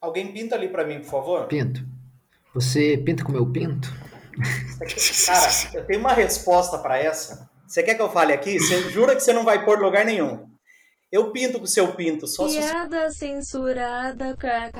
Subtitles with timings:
[0.00, 1.46] Alguém pinta ali para mim, por favor?
[1.48, 1.84] Pinto.
[2.54, 3.92] Você pinta com o meu pinto?
[5.26, 7.50] Cara, eu tenho uma resposta para essa.
[7.66, 8.60] Você quer que eu fale aqui?
[8.60, 10.48] Você jura que você não vai pôr lugar nenhum.
[11.10, 14.78] Eu pinto com o seu pinto, só se Piada censurada, kkk.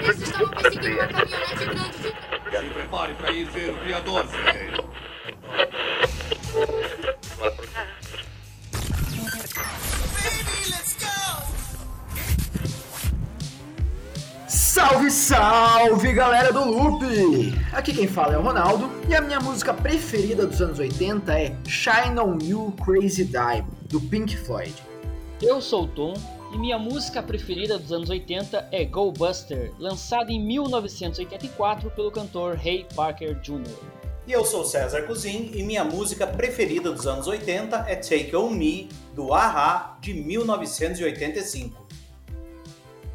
[0.00, 2.08] Eles estavam perseguindo uma caminhonete grande de...
[2.58, 4.26] Se prepare para ir ver o criador.
[16.08, 17.02] Salve galera do Loop!
[17.72, 21.54] Aqui quem fala é o Ronaldo e a minha música preferida dos anos 80 é
[21.66, 24.74] Shine On You Crazy Diamond, do Pink Floyd.
[25.42, 26.14] Eu sou o Tom
[26.52, 32.56] e minha música preferida dos anos 80 é Go Buster, lançada em 1984 pelo cantor
[32.56, 33.98] Ray Parker Jr.
[34.26, 38.50] E eu sou César Cozin e minha música preferida dos anos 80 é Take On
[38.50, 41.87] Me, do Aha, de 1985.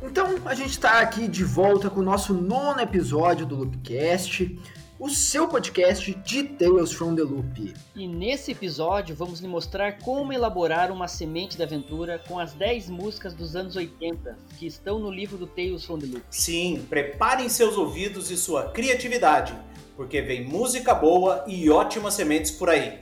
[0.05, 4.59] Então a gente está aqui de volta com o nosso nono episódio do Loopcast,
[4.99, 7.73] o seu podcast de Tales from the Loop.
[7.95, 12.89] E nesse episódio vamos lhe mostrar como elaborar uma semente da aventura com as 10
[12.89, 16.23] músicas dos anos 80 que estão no livro do Tales from the Loop.
[16.29, 19.55] Sim, preparem seus ouvidos e sua criatividade,
[19.95, 22.99] porque vem música boa e ótimas sementes por aí.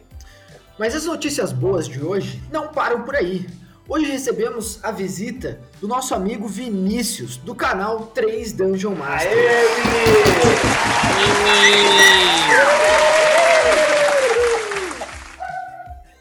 [0.77, 3.47] Mas as notícias boas de hoje não param por aí.
[3.93, 9.29] Hoje recebemos a visita do nosso amigo Vinícius, do canal 3 Dungeon Master.
[9.29, 10.61] Aê, Vinícius!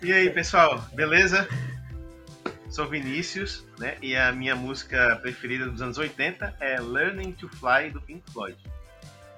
[0.03, 1.49] E aí, pessoal, beleza?
[2.69, 3.97] Sou Vinícius, né?
[4.03, 8.59] E a minha música preferida dos anos 80 é Learning to Fly do Pink Floyd,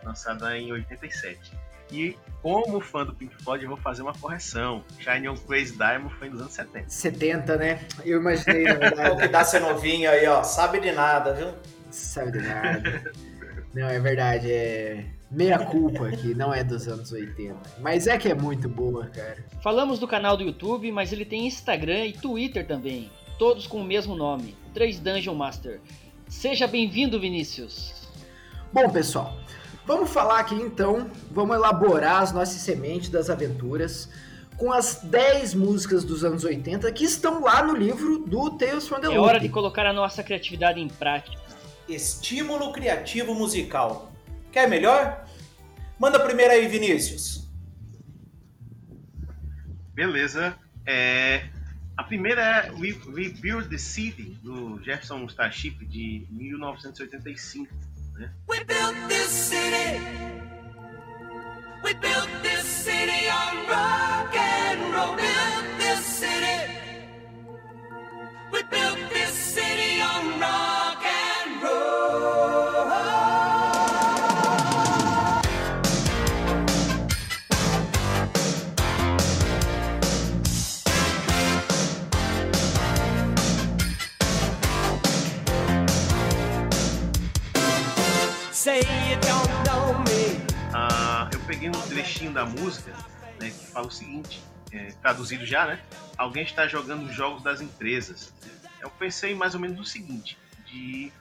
[0.03, 1.53] lançada em 87.
[1.93, 4.83] E como fã do Pink Floyd, eu vou fazer uma correção.
[4.99, 6.89] Shine on Crazy Diamond foi nos anos 70.
[6.89, 7.81] 70, né?
[8.05, 9.11] Eu imaginei, na verdade.
[9.11, 10.43] o que dá ser novinho aí, ó.
[10.43, 11.53] Sabe de nada, viu?
[11.91, 13.13] Sabe de nada.
[13.75, 17.57] Não, é verdade, é meia culpa aqui, não é dos anos 80.
[17.81, 19.45] Mas é que é muito boa, cara.
[19.63, 23.85] Falamos do canal do YouTube, mas ele tem Instagram e Twitter também, todos com o
[23.85, 25.81] mesmo nome, 3 Dungeon Master.
[26.29, 28.09] Seja bem-vindo, Vinícius.
[28.73, 29.37] Bom, pessoal,
[29.85, 34.09] Vamos falar aqui então, vamos elaborar as nossas sementes das aventuras
[34.57, 39.01] com as 10 músicas dos anos 80 que estão lá no livro do Tales from
[39.01, 39.17] the Loop.
[39.17, 41.41] É hora de colocar a nossa criatividade em prática.
[41.89, 44.13] Estímulo criativo musical.
[44.53, 45.27] Quer melhor?
[45.99, 47.49] Manda primeiro aí, Vinícius.
[49.93, 50.57] Beleza.
[50.87, 51.49] É,
[51.97, 57.75] a primeira é Rebuild the City, do Jefferson Starship, de 1985.
[58.49, 60.01] We built this city.
[61.85, 65.17] We built this city on rock and roll.
[65.17, 66.73] Built this city.
[68.53, 68.99] We built
[91.63, 92.93] peguei um trechinho da música
[93.41, 94.43] né, que fala o seguinte,
[94.73, 95.81] é, traduzido já, né?
[96.19, 98.33] Alguém está jogando os jogos das empresas.
[98.81, 100.37] Eu pensei mais ou menos no seguinte,
[100.67, 101.13] de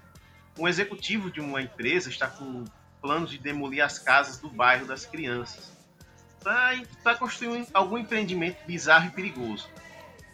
[0.58, 2.66] um executivo de uma empresa está com
[3.00, 5.72] planos de demolir as casas do bairro das crianças
[6.44, 9.70] para construir algum empreendimento bizarro e perigoso.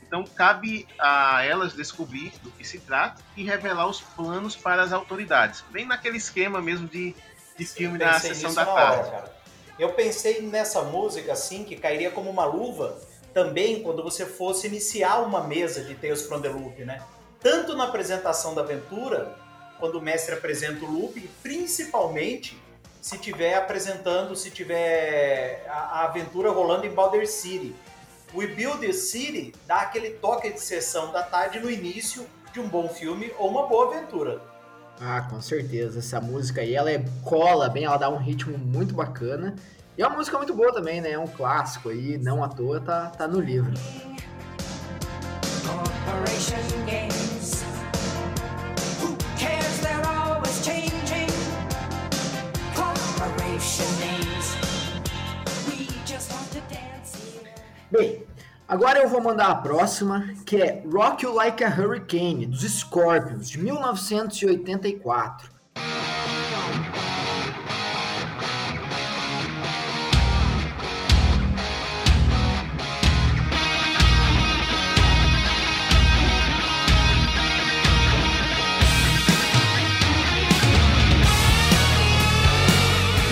[0.02, 4.94] Então cabe a elas descobrir do que se trata e revelar os planos para as
[4.94, 5.66] autoridades.
[5.70, 7.14] Bem naquele esquema mesmo de,
[7.58, 9.10] de filme da sessão da tarde.
[9.10, 9.37] Hora,
[9.78, 13.00] Eu pensei nessa música assim que cairia como uma luva
[13.34, 17.02] também quando você fosse iniciar uma mesa de Tales from the Loop, né?
[17.40, 19.36] Tanto na apresentação da aventura,
[19.80, 22.60] quando o mestre apresenta o loop, principalmente
[23.00, 27.76] se tiver apresentando, se tiver a, a aventura rolando em Balder City
[28.34, 32.68] We Build the City dá aquele toque de sessão da tarde no início de um
[32.68, 34.42] bom filme ou uma boa aventura.
[35.00, 36.00] Ah, com certeza.
[36.00, 39.56] Essa música aí, ela é cola bem, ela dá um ritmo muito bacana.
[39.98, 41.12] E é uma música muito boa também, né?
[41.12, 43.74] É um clássico aí, não à toa, tá, tá no livro.
[45.66, 47.64] Corporation Games.
[49.02, 49.80] Who cares?
[49.80, 51.28] They're always changing.
[52.76, 54.56] Corporation Names.
[55.68, 57.18] We just want to dance.
[57.92, 58.27] Bem,
[58.70, 63.50] Agora eu vou mandar a próxima, que é Rock You Like a Hurricane, dos Scorpions,
[63.50, 65.50] de 1984.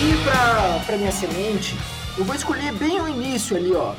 [0.00, 1.76] E para minha semente,
[2.16, 3.94] eu vou escolher bem o início ali, ó.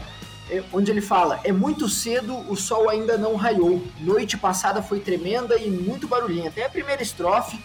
[0.50, 3.84] É, onde ele fala: É muito cedo, o sol ainda não raiou.
[4.00, 6.60] Noite passada foi tremenda e muito barulhenta.
[6.60, 7.60] É a primeira estrofe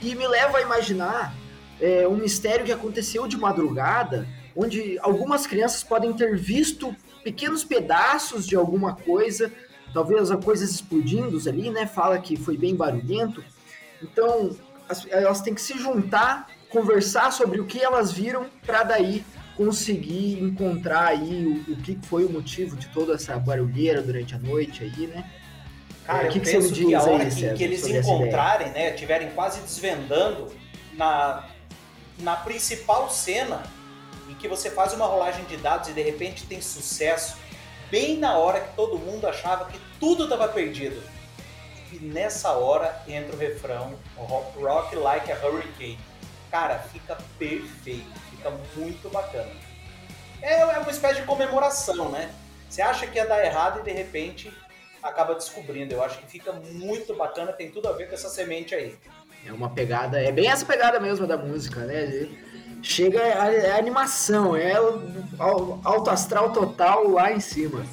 [0.00, 1.34] e me leva a imaginar
[1.80, 6.94] é, um mistério que aconteceu de madrugada, onde algumas crianças podem ter visto
[7.24, 9.52] pequenos pedaços de alguma coisa,
[9.92, 11.86] talvez coisas explodindo ali, né?
[11.86, 13.42] Fala que foi bem barulhento.
[14.02, 14.56] Então,
[15.10, 19.24] elas têm que se juntar, conversar sobre o que elas viram, para daí
[19.58, 24.38] conseguir encontrar aí o, o, que foi o motivo de toda essa barulheira durante a
[24.38, 25.28] noite aí, né?
[26.06, 28.92] Cara, é, eu que penso que, que a hora aí, que, que, eles encontrarem, né,
[28.92, 30.46] tiverem quase desvendando
[30.92, 31.48] na,
[32.20, 33.64] na principal cena
[34.30, 37.36] em que você faz uma rolagem de dados e de repente tem sucesso,
[37.90, 41.02] bem na hora que todo mundo achava que tudo estava perdido.
[41.92, 45.98] E nessa hora entra o refrão Rock Like a Hurricane.
[46.48, 49.50] Cara, fica perfeito Fica muito bacana.
[50.40, 52.30] É, é uma espécie de comemoração, né?
[52.68, 54.52] Você acha que ia dar errado e de repente
[55.02, 55.92] acaba descobrindo.
[55.92, 58.96] Eu acho que fica muito bacana, tem tudo a ver com essa semente aí.
[59.44, 62.28] É uma pegada, é bem essa pegada mesmo da música, né?
[62.82, 64.74] Chega, é, é animação, é
[65.84, 67.84] alto astral total lá em cima.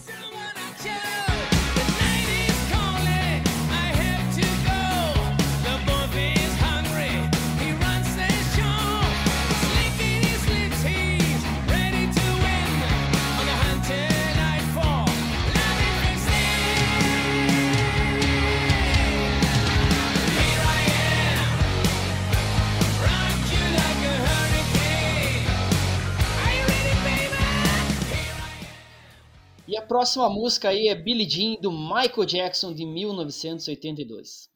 [29.85, 34.54] Próxima música aí é Billie Jean do Michael Jackson de 1982.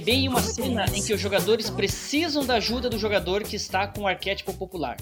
[0.00, 3.86] Bem em uma cena em que os jogadores precisam da ajuda do jogador que está
[3.86, 4.96] com o arquétipo popular.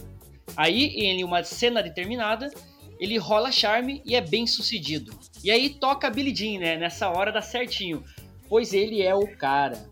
[0.57, 2.51] Aí, em uma cena determinada,
[2.99, 5.19] ele rola charme e é bem sucedido.
[5.43, 6.77] E aí toca Billy Jean, né?
[6.77, 8.03] Nessa hora dá certinho,
[8.49, 9.91] pois ele é o cara.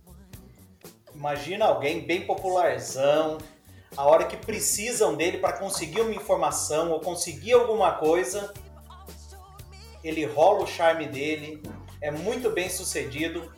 [1.15, 3.39] Imagina alguém bem popularzão,
[3.97, 8.53] a hora que precisam dele para conseguir uma informação ou conseguir alguma coisa,
[10.03, 11.63] ele rola o charme dele,
[12.01, 13.54] é muito bem sucedido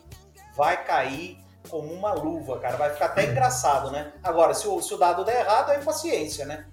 [0.57, 1.37] vai cair
[1.69, 2.75] como uma luva, cara.
[2.75, 4.11] Vai ficar até engraçado, né?
[4.23, 6.65] Agora, se o, se o dado der errado, é paciência, né?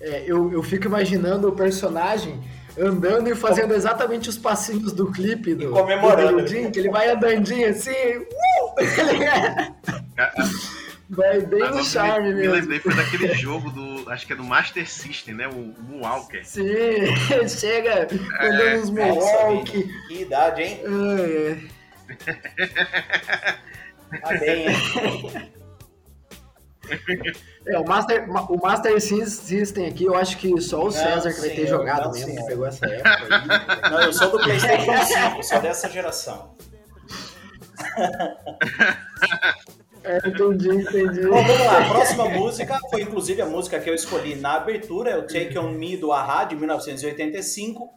[0.00, 2.40] É, eu, eu fico imaginando o personagem
[2.78, 6.42] andando e fazendo exatamente os passinhos do clipe do, comemorando.
[6.42, 8.74] do Jim, que ele vai andandinho assim, uh!
[11.08, 12.52] vai bem no charme me, mesmo.
[12.52, 16.44] Me lembrei, foi daquele jogo do, acho que é do Master System, né, o Moonwalker.
[16.44, 16.64] Sim,
[17.48, 18.08] chega
[18.40, 19.88] andando é, uns Moonwalk.
[20.08, 20.80] Que idade, hein?
[20.84, 21.73] É, é.
[24.22, 24.66] Tá bem,
[27.66, 31.40] É, o Master, o Master System aqui, eu acho que só o César não, que
[31.40, 32.40] vai ter jogado mesmo, senhor.
[32.42, 33.80] que pegou essa época.
[33.82, 33.90] Aí.
[33.90, 36.54] Não, eu sou do PlayStation 5, sou dessa geração.
[40.06, 41.22] É, entendi, entendi.
[41.22, 41.78] Bom, vamos lá.
[41.78, 45.58] A próxima música foi inclusive a música que eu escolhi na abertura, é o Take
[45.58, 47.88] On Me do Ahá, de 1985.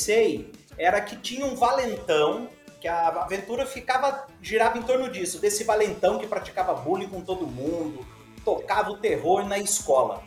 [0.00, 2.48] Pensei era que tinha um valentão,
[2.80, 7.46] que a aventura ficava girava em torno disso, desse valentão que praticava bullying com todo
[7.46, 8.06] mundo,
[8.42, 10.22] tocava o terror na escola.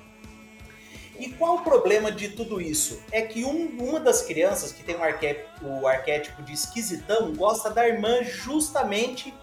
[1.18, 3.02] E qual o problema de tudo isso?
[3.12, 7.72] É que um- uma das crianças que tem o arquétipo, o arquétipo de esquisitão gosta
[7.72, 9.34] da irmã justamente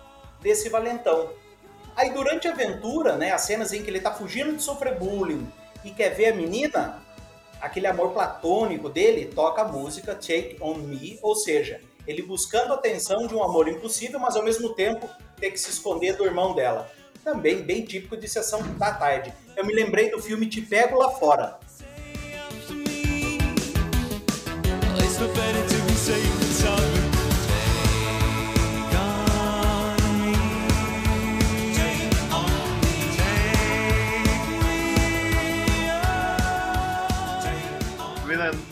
[0.40, 1.30] desse valentão.
[1.96, 5.50] Aí durante a aventura, né, as cenas em que ele tá fugindo de sofrer bullying
[5.84, 7.02] e quer ver a menina,
[7.60, 12.76] aquele amor platônico dele toca a música Take On Me, ou seja, ele buscando a
[12.76, 16.54] atenção de um amor impossível, mas ao mesmo tempo ter que se esconder do irmão
[16.54, 16.90] dela.
[17.22, 19.32] Também bem típico de sessão da tarde.
[19.56, 21.60] Eu me lembrei do filme Te Pego Lá Fora.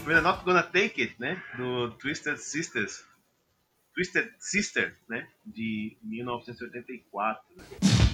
[0.06, 1.42] We're, Not Gonna Take It, né?
[1.56, 3.04] Do Twisted Sisters.
[3.94, 5.26] Twisted Sister, né?
[5.44, 7.42] De 1984.
[7.56, 8.07] né?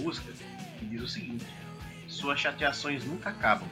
[0.00, 0.32] Música
[0.78, 1.46] que diz o seguinte:
[2.08, 3.68] Suas chateações nunca acabam.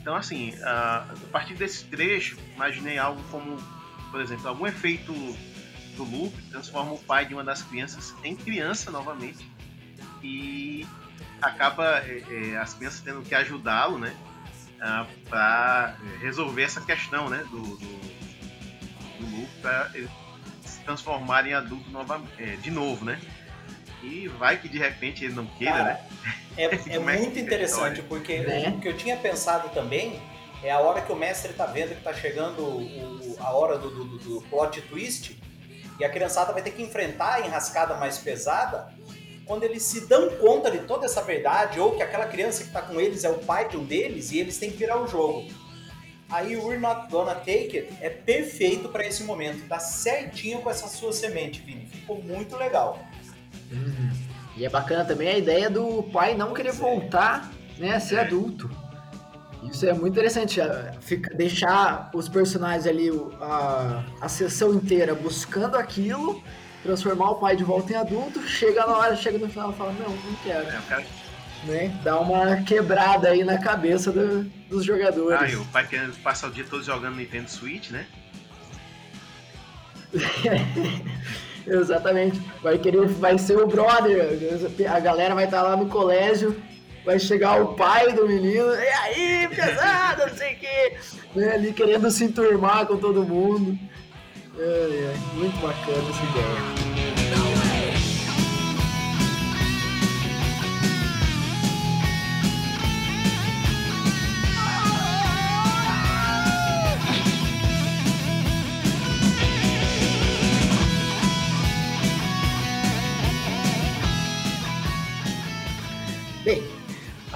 [0.00, 3.56] Então, assim, a, partir desse trecho, imaginei algo como,
[4.10, 5.12] por exemplo, algum efeito
[5.96, 9.46] do loop transforma o pai de uma das crianças em criança novamente
[10.22, 10.86] e
[11.40, 14.16] acaba é, é, as crianças tendo que ajudá-lo, né,
[15.28, 17.78] para resolver essa questão, né, do, do,
[19.18, 19.90] do loop para
[20.64, 23.20] se transformar em adulto nova, é, de novo, né?
[24.02, 26.00] E vai que de repente ele não queira, Cara, né?
[26.56, 28.72] É, é é muito interessante, porque Né?
[28.76, 30.20] o que eu tinha pensado também
[30.62, 33.90] é a hora que o mestre tá vendo que tá chegando o- a hora do,
[33.90, 35.36] do- do plot twist
[35.98, 38.92] e a criançada vai ter que enfrentar a enrascada mais pesada.
[39.44, 42.80] Quando eles se dão conta de toda essa verdade, ou que aquela criança que tá
[42.80, 45.48] com eles é o pai de um deles e eles têm que virar o jogo.
[46.30, 50.70] Aí o We're Not Gonna Take It é perfeito para esse momento, tá certinho com
[50.70, 51.86] essa sua semente, Vini.
[51.86, 52.98] Ficou muito legal.
[54.56, 58.70] E é bacana também a ideia do pai não querer voltar né, a ser adulto.
[59.62, 60.60] Isso é muito interessante,
[61.00, 63.10] fica- deixar os personagens ali,
[63.40, 66.42] a, a sessão inteira buscando aquilo,
[66.82, 69.92] transformar o pai de volta em adulto, chega na hora, chega no final e fala,
[69.92, 70.66] não, não quero.
[70.66, 71.06] É,
[71.64, 72.00] Né?
[72.02, 75.40] Dá uma quebrada aí na cabeça do- dos jogadores.
[75.40, 78.04] ah, e o pai querendo passar o dia todo jogando Nintendo Switch, né?
[81.66, 82.40] Exatamente.
[82.62, 84.38] Vai querer, vai ser o brother.
[84.90, 86.56] A galera vai estar lá no colégio,
[87.04, 90.96] vai chegar o pai do menino, e aí, pesado, não sei o quê.
[91.34, 93.78] Né, ali querendo se enturmar com todo mundo.
[94.58, 97.41] Ai, ai, muito bacana essa ideia.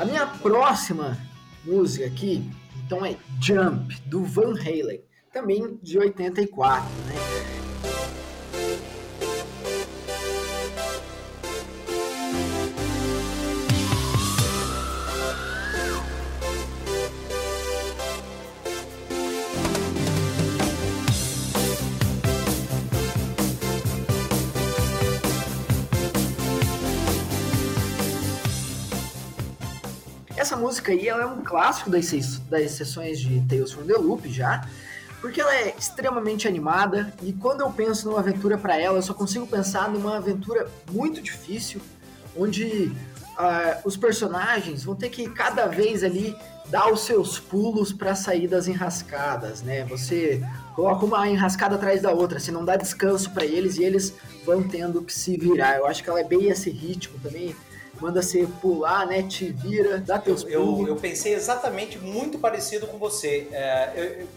[0.07, 1.19] Minha próxima
[1.65, 2.49] música aqui,
[2.85, 5.01] então é Jump, do Van Halen,
[5.33, 7.16] também de 84, né?
[30.77, 32.11] Música aí ela é um clássico das,
[32.51, 34.67] das sessões de Tales from the Loop já,
[35.23, 39.15] porque ela é extremamente animada e quando eu penso numa aventura para ela, eu só
[39.15, 41.81] consigo pensar numa aventura muito difícil,
[42.37, 42.93] onde
[43.39, 48.47] ah, os personagens vão ter que cada vez ali dar os seus pulos para sair
[48.47, 49.85] das enrascadas, né?
[49.85, 50.43] Você
[50.75, 54.13] coloca uma enrascada atrás da outra, você não dá descanso para eles e eles
[54.45, 55.77] vão tendo que se virar.
[55.77, 57.55] Eu acho que ela é bem esse ritmo também.
[58.01, 59.23] Manda você pular, né?
[59.23, 60.89] Te vira, dá teus Eu, pulos.
[60.89, 63.49] eu pensei exatamente muito parecido com você.
[63.53, 64.29] É, eu- eu-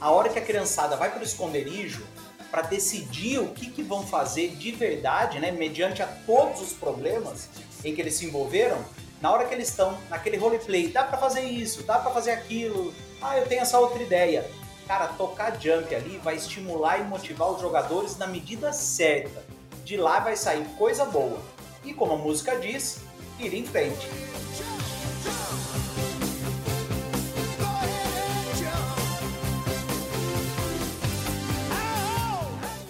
[0.00, 2.04] a hora que a criançada vai para o esconderijo
[2.50, 7.48] para decidir o que, que vão fazer de verdade, né, mediante a todos os problemas
[7.84, 8.78] em que eles se envolveram,
[9.20, 12.92] na hora que eles estão naquele roleplay, dá para fazer isso, dá para fazer aquilo,
[13.20, 14.48] ah, eu tenho essa outra ideia.
[14.86, 19.42] Cara, tocar jump ali vai estimular e motivar os jogadores na medida certa.
[19.84, 21.38] De lá vai sair coisa boa.
[21.84, 22.98] E como a música diz,
[23.38, 24.06] ir em frente.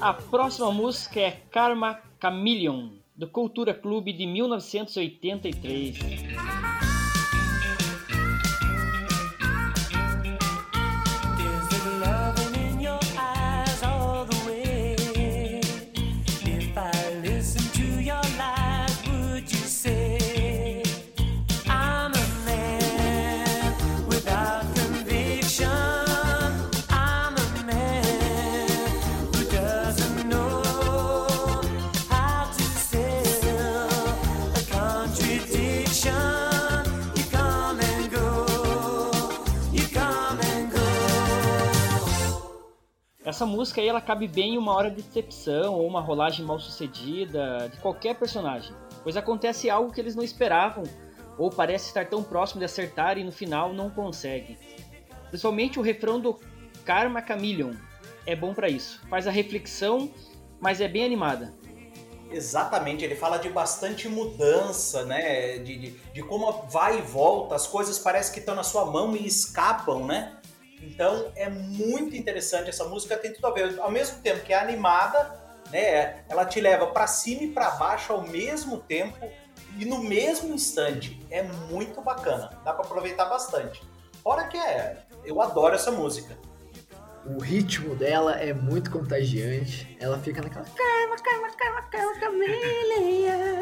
[0.01, 5.99] A próxima música é Karma Chameleon, do Cultura Clube de 1983.
[43.37, 46.59] Essa música aí ela cabe bem em uma hora de decepção ou uma rolagem mal
[46.59, 50.85] sucedida de qualquer personagem, pois acontece algo que eles não esperavam
[51.37, 54.59] ou parece estar tão próximo de acertar e no final não consegue.
[55.29, 56.41] Principalmente o refrão do
[56.83, 57.75] Karma Chameleon
[58.25, 59.03] é bom para isso.
[59.11, 60.11] Faz a reflexão,
[60.59, 61.53] mas é bem animada.
[62.31, 65.59] Exatamente, ele fala de bastante mudança, né?
[65.59, 69.15] De, de, de como vai e volta, as coisas parecem que estão na sua mão
[69.15, 70.39] e escapam, né?
[70.83, 73.79] Então é muito interessante essa música, tem tudo a ver.
[73.81, 75.35] Ao mesmo tempo que é animada,
[75.71, 79.29] né, ela te leva para cima e para baixo ao mesmo tempo
[79.79, 81.21] e no mesmo instante.
[81.31, 83.83] É muito bacana, dá para aproveitar bastante.
[84.23, 86.37] Fora que é, eu adoro essa música.
[87.25, 89.97] O ritmo dela é muito contagiante.
[89.99, 92.45] Ela fica naquela calma, calma, calma, calma.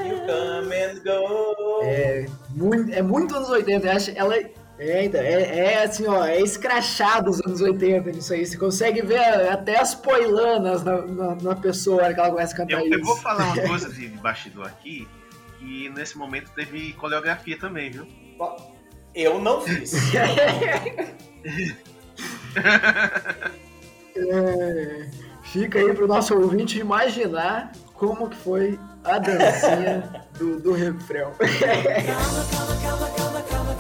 [0.05, 1.83] You come and go.
[1.83, 3.87] É muito, é muito anos 80.
[3.87, 4.35] Eu acho, ela
[4.79, 8.45] é, então, é, é, assim, ó, é escrachado os anos 80 nisso aí.
[8.45, 12.81] Você consegue ver até as poilanas na, na, na pessoa que ela começa a cantar
[12.81, 12.99] eu, isso.
[12.99, 15.07] Eu vou falar uma coisa de, de bastidor aqui,
[15.59, 18.09] que nesse momento teve coreografia também, viu?
[19.15, 19.95] Eu não fiz.
[24.17, 25.09] é,
[25.45, 31.33] fica aí pro nosso ouvinte imaginar como que foi a dancinha do, do refrão.
[31.39, 33.75] calma, calma, calma, calma, calma,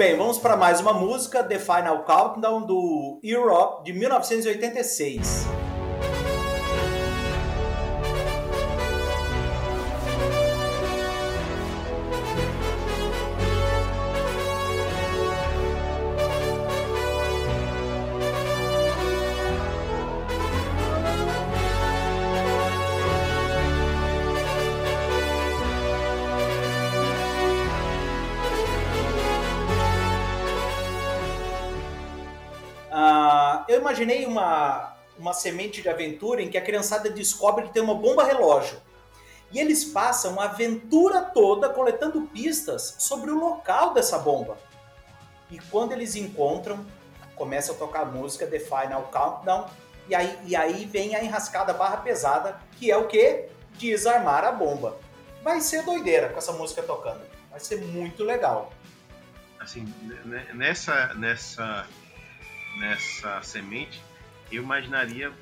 [0.00, 5.44] bem, vamos para mais uma música, The Final Countdown do Europe de 1986.
[33.90, 38.24] Imaginei uma, uma semente de aventura em que a criançada descobre que tem uma bomba
[38.24, 38.80] relógio.
[39.50, 44.56] E eles passam a aventura toda coletando pistas sobre o local dessa bomba.
[45.50, 46.86] E quando eles encontram,
[47.34, 49.68] começa a tocar a música The Final Countdown.
[50.08, 53.46] E aí, e aí vem a enrascada barra pesada, que é o que?
[53.76, 54.98] Desarmar a bomba.
[55.42, 57.22] Vai ser doideira com essa música tocando.
[57.50, 58.72] Vai ser muito legal.
[59.58, 59.92] Assim,
[60.54, 61.86] nessa, nessa
[62.76, 64.02] nessa semente,
[64.50, 65.32] eu imaginaria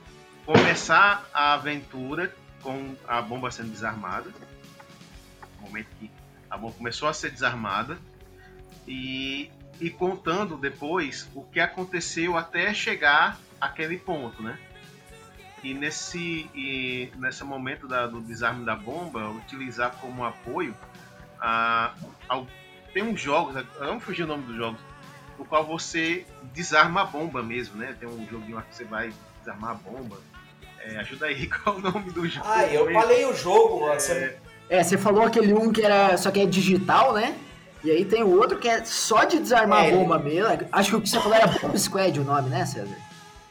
[0.44, 4.30] começar a aventura com a bomba sendo desarmada.
[5.56, 6.10] No momento que
[6.50, 7.98] a bomba começou a ser desarmada.
[8.86, 14.58] E, e contando depois o que aconteceu até chegar àquele ponto, né?
[15.62, 20.74] E nesse, e nesse momento da, do desarme da bomba, utilizar como apoio,
[21.40, 21.94] a,
[22.28, 22.42] a,
[22.94, 24.80] tem uns jogos, eu não fugi o nome dos jogos,
[25.38, 27.94] no qual você desarma a bomba mesmo, né?
[27.98, 30.16] Tem um joguinho lá que você vai desarmar a bomba.
[30.80, 32.46] É, ajuda aí, qual é o nome do jogo?
[32.48, 33.88] Ah, eu falei o jogo.
[33.88, 33.98] É...
[33.98, 34.36] Você...
[34.68, 37.36] é, você falou aquele um que era só que é digital, né?
[37.84, 40.66] E aí tem o outro que é só de desarmar é, a bomba mesmo.
[40.72, 42.96] Acho que o que você falou era Bomb Squad o nome, né, César?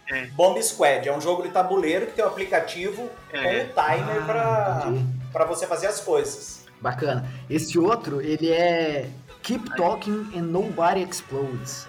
[0.10, 0.26] É.
[0.28, 3.42] Bomb Squad é um jogo de tabuleiro que tem um aplicativo é.
[3.42, 4.94] com um timer ah,
[5.32, 6.66] para você fazer as coisas.
[6.82, 7.26] Bacana.
[7.50, 9.10] Esse outro, ele é
[9.48, 11.88] Keep Talking and Nobody Explodes.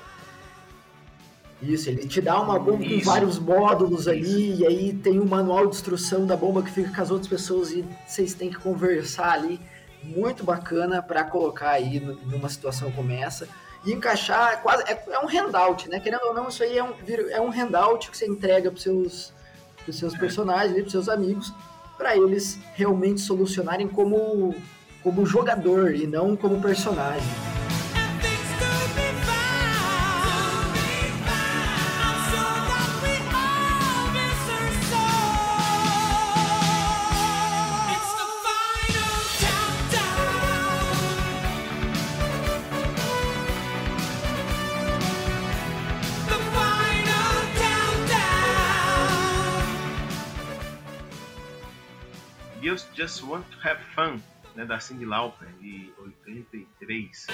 [1.60, 3.04] Isso, ele te dá uma bomba Isso.
[3.04, 4.10] com vários módulos Isso.
[4.10, 7.26] ali, e aí tem um manual de instrução da bomba que fica com as outras
[7.26, 9.60] pessoas e vocês têm que conversar ali.
[10.04, 13.48] Muito bacana para colocar aí numa situação como essa.
[13.84, 15.98] E encaixar, quase, é, é, um handout, né?
[15.98, 16.94] Querendo ou não, isso aí é um,
[17.28, 19.34] é um handout que você entrega para seus,
[19.82, 20.18] pros seus é.
[20.18, 21.52] personagens, para seus amigos,
[21.96, 24.54] para eles realmente solucionarem como
[25.02, 27.48] como jogador e não como personagem.
[52.98, 54.20] just want to have fun
[54.58, 57.26] né, da Cyndi Lauper, de 83.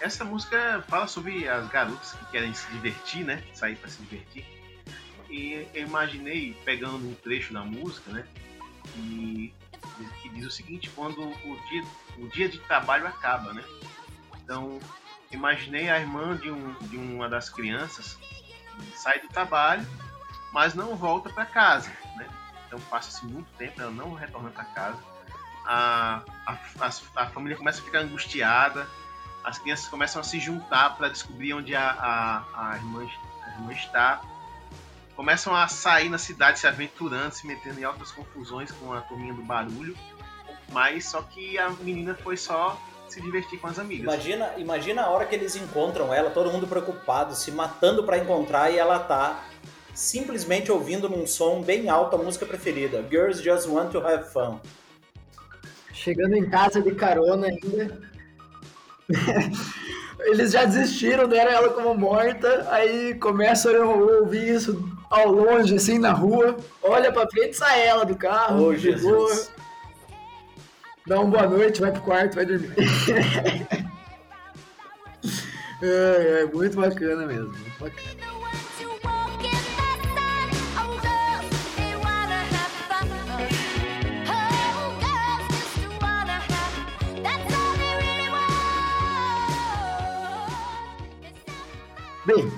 [0.00, 3.42] Essa música fala sobre as garotas que querem se divertir, né?
[3.52, 4.46] Sair para se divertir.
[5.28, 8.26] E eu imaginei pegando um trecho da música, né?
[8.96, 9.52] E
[10.22, 11.84] que diz o seguinte: quando o dia,
[12.18, 13.62] o dia de trabalho acaba, né?
[14.42, 14.80] Então,
[15.30, 18.18] imaginei a irmã de, um, de uma das crianças
[18.94, 19.86] sai do trabalho,
[20.52, 22.26] mas não volta para casa, né?
[22.66, 24.98] Então passa-se muito tempo, ela não retorna para casa.
[25.66, 28.88] A, a, a, a família começa a ficar angustiada,
[29.44, 33.06] as crianças começam a se juntar para descobrir onde a, a, a, irmã,
[33.42, 34.22] a irmã está.
[35.16, 39.34] Começam a sair na cidade se aventurando, se metendo em altas confusões com a turminha
[39.34, 39.96] do barulho.
[40.70, 44.04] Mas só que a menina foi só se divertir com as amigas.
[44.04, 48.70] Imagina, imagina a hora que eles encontram ela, todo mundo preocupado, se matando para encontrar
[48.70, 49.44] e ela tá
[49.92, 54.60] simplesmente ouvindo num som bem alto a música preferida, Girls Just Want to Have Fun.
[55.92, 58.09] Chegando em casa de carona ainda.
[60.20, 65.98] Eles já desistiram, deram ela como morta, aí começam a ouvir isso ao longe, assim,
[65.98, 66.56] na rua.
[66.82, 68.66] Olha pra frente, sai ela do carro.
[68.66, 69.50] Oh, Jesus.
[71.06, 72.74] Dá uma boa noite, vai pro quarto, vai dormir.
[75.82, 78.39] é, é muito bacana mesmo, muito bacana.
[92.32, 92.48] Bem,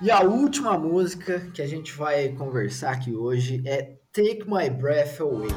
[0.00, 5.20] e a última música que a gente vai conversar aqui hoje é Take My Breath
[5.20, 5.50] Away.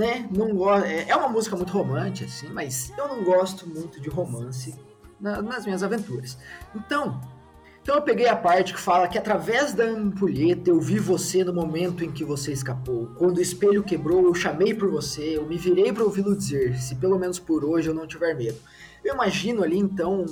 [0.00, 0.74] Né, não.
[0.82, 4.74] É, é uma música muito romântica, assim, mas eu não gosto muito de romance
[5.20, 6.38] na, nas minhas aventuras.
[6.74, 7.20] Então,
[7.82, 11.52] então eu peguei a parte que fala que através da ampulheta eu vi você no
[11.52, 13.10] momento em que você escapou.
[13.18, 16.94] Quando o espelho quebrou, eu chamei por você, eu me virei para ouvi-lo dizer, se
[16.94, 18.58] pelo menos por hoje eu não tiver medo.
[19.04, 20.24] Eu imagino ali então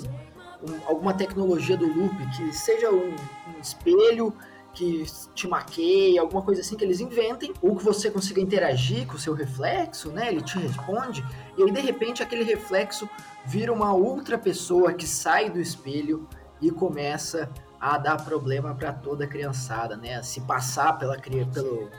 [0.62, 4.32] um, alguma tecnologia do loop que seja um, um espelho
[4.78, 9.16] que te maqueia, alguma coisa assim que eles inventem, ou que você consiga interagir com
[9.16, 10.28] o seu reflexo, né?
[10.28, 11.24] Ele te responde,
[11.56, 13.08] e aí de repente aquele reflexo
[13.44, 16.28] vira uma outra pessoa que sai do espelho
[16.62, 20.22] e começa a dar problema para toda a criançada, né?
[20.22, 21.90] Se passar pela, pelo,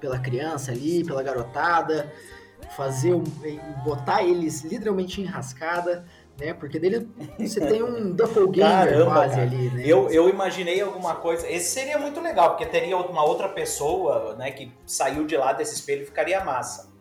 [0.00, 2.12] pela criança ali, pela garotada,
[2.76, 3.14] fazer
[3.84, 6.04] botar eles literalmente enrascada
[6.38, 6.54] né?
[6.54, 9.42] Porque dele você tem um doppelganger Caramba, quase cara.
[9.42, 9.82] ali, né?
[9.86, 11.48] Eu, eu imaginei alguma coisa.
[11.50, 15.74] Esse seria muito legal, porque teria uma outra pessoa, né, que saiu de lá desse
[15.74, 16.92] espelho e ficaria massa.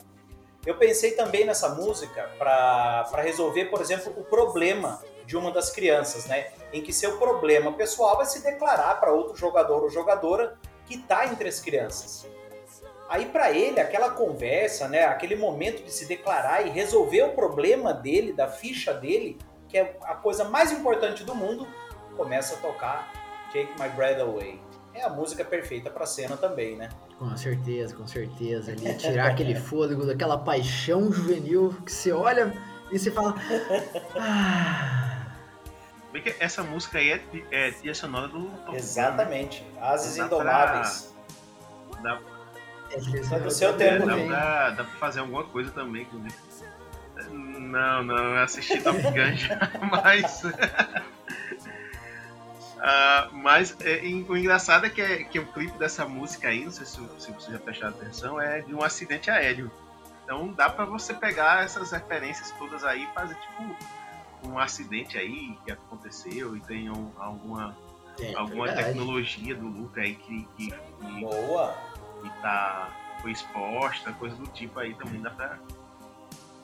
[0.66, 6.26] Eu pensei também nessa música para resolver, por exemplo, o problema de uma das crianças,
[6.26, 6.48] né?
[6.72, 11.26] Em que seu problema pessoal vai se declarar para outro jogador ou jogadora que está
[11.26, 12.26] entre as crianças.
[13.10, 17.94] Aí para ele, aquela conversa, né, aquele momento de se declarar e resolver o problema
[17.94, 19.38] dele, da ficha dele,
[19.68, 21.68] que é a coisa mais importante do mundo,
[22.16, 23.12] começa a tocar
[23.48, 24.60] Take My Breath Away.
[24.94, 26.90] É a música perfeita para cena também, né?
[27.18, 28.72] Com certeza, com certeza.
[28.72, 32.54] Ali tirar aquele fôlego daquela paixão juvenil que você olha
[32.92, 33.36] e você fala.
[34.20, 35.10] Ah.
[36.40, 39.66] Essa música aí é, é trilha sonora do Tom Exatamente.
[39.82, 41.12] Ases Indomáveis.
[41.90, 42.22] Pra, dá
[42.94, 46.24] é do seu tempo, dá, dá, dá pra fazer alguma coisa também com
[47.32, 50.44] Não, não, eu assisti Top Gun já, mas.
[50.44, 50.54] uh,
[53.34, 56.86] mas é, o engraçado é que, é que o clipe dessa música aí, não sei
[56.86, 59.72] se, se você já prestou atenção, é de um acidente aéreo.
[60.24, 63.76] Então dá pra você pegar essas referências todas aí e fazer tipo
[64.46, 67.76] um acidente aí que aconteceu e tem um, alguma,
[68.20, 71.93] é, alguma tecnologia do Luca aí que, que, que Boa!
[72.24, 72.90] E tá,
[73.22, 75.58] foi exposta, coisa do tipo aí também dá pra,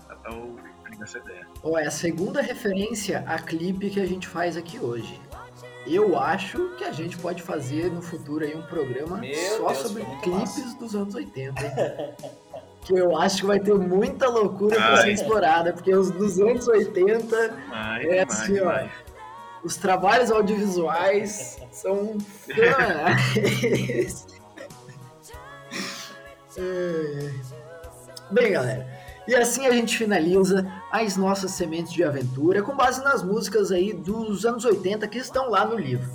[0.08, 0.70] dá pra ouvir
[1.02, 1.48] essa ideia.
[1.64, 5.20] Ó, é a segunda referência a clipe que a gente faz aqui hoje.
[5.88, 9.78] eu acho que a gente pode fazer no futuro aí um programa Meu só Deus,
[9.80, 10.78] sobre clipes massa.
[10.78, 11.62] dos anos 80.
[11.66, 11.72] hein?
[12.82, 16.68] que eu acho que vai ter muita loucura pra ser explorada, porque os dos anos
[16.68, 18.60] 80, Demais, É demais, assim, ó.
[18.60, 18.92] demais.
[19.64, 24.26] os trabalhos audiovisuais são fenomenais.
[26.58, 27.32] É.
[28.32, 28.88] Bem, galera,
[29.28, 33.94] e assim a gente finaliza as nossas sementes de aventura com base nas músicas aí
[33.94, 36.10] dos anos 80 que estão lá no livro.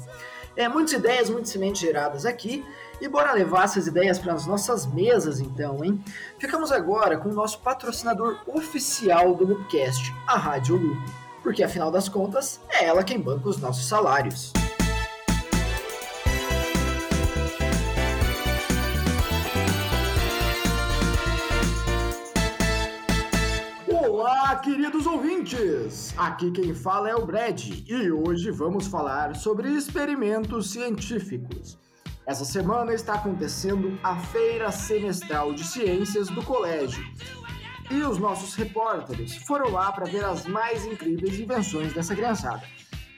[0.56, 2.64] É, muitas ideias, muitas sementes geradas aqui,
[3.00, 6.02] e bora levar essas ideias para as nossas mesas então, hein?
[6.38, 12.08] Ficamos agora com o nosso patrocinador oficial do Loopcast, a Rádio Loop, porque afinal das
[12.08, 14.52] contas é ela quem banca os nossos salários.
[24.64, 26.14] Queridos ouvintes!
[26.16, 31.78] Aqui quem fala é o Brad e hoje vamos falar sobre experimentos científicos.
[32.26, 37.04] Essa semana está acontecendo a Feira Semestral de Ciências do Colégio
[37.90, 42.62] e os nossos repórteres foram lá para ver as mais incríveis invenções dessa criançada.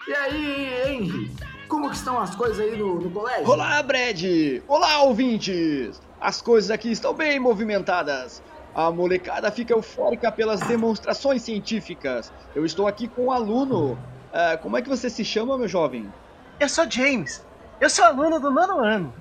[0.09, 1.31] E aí, Henry,
[1.69, 3.49] como que estão as coisas aí no, no colégio?
[3.49, 4.21] Olá, Brad!
[4.67, 6.01] Olá, ouvintes!
[6.21, 8.43] As coisas aqui estão bem movimentadas.
[8.79, 12.31] A molecada fica eufórica pelas demonstrações científicas.
[12.55, 14.05] Eu estou aqui com um aluno.
[14.31, 16.15] Ah, como é que você se chama, meu jovem?
[16.61, 17.47] Eu sou James.
[17.81, 19.15] Eu sou aluno do nono ano.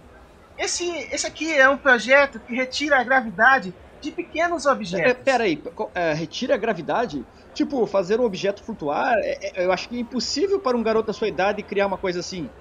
[0.57, 5.23] Esse, esse aqui é um projeto que retira a gravidade de pequenos É, objetos.
[5.23, 7.27] pera aí, co- é, retira a gravidade?
[7.53, 9.13] Tipo, fazer um objeto flutuar?
[9.23, 11.97] É- é- eu acho que é impossível para um garoto da sua idade criar uma
[11.97, 12.53] coisa assim.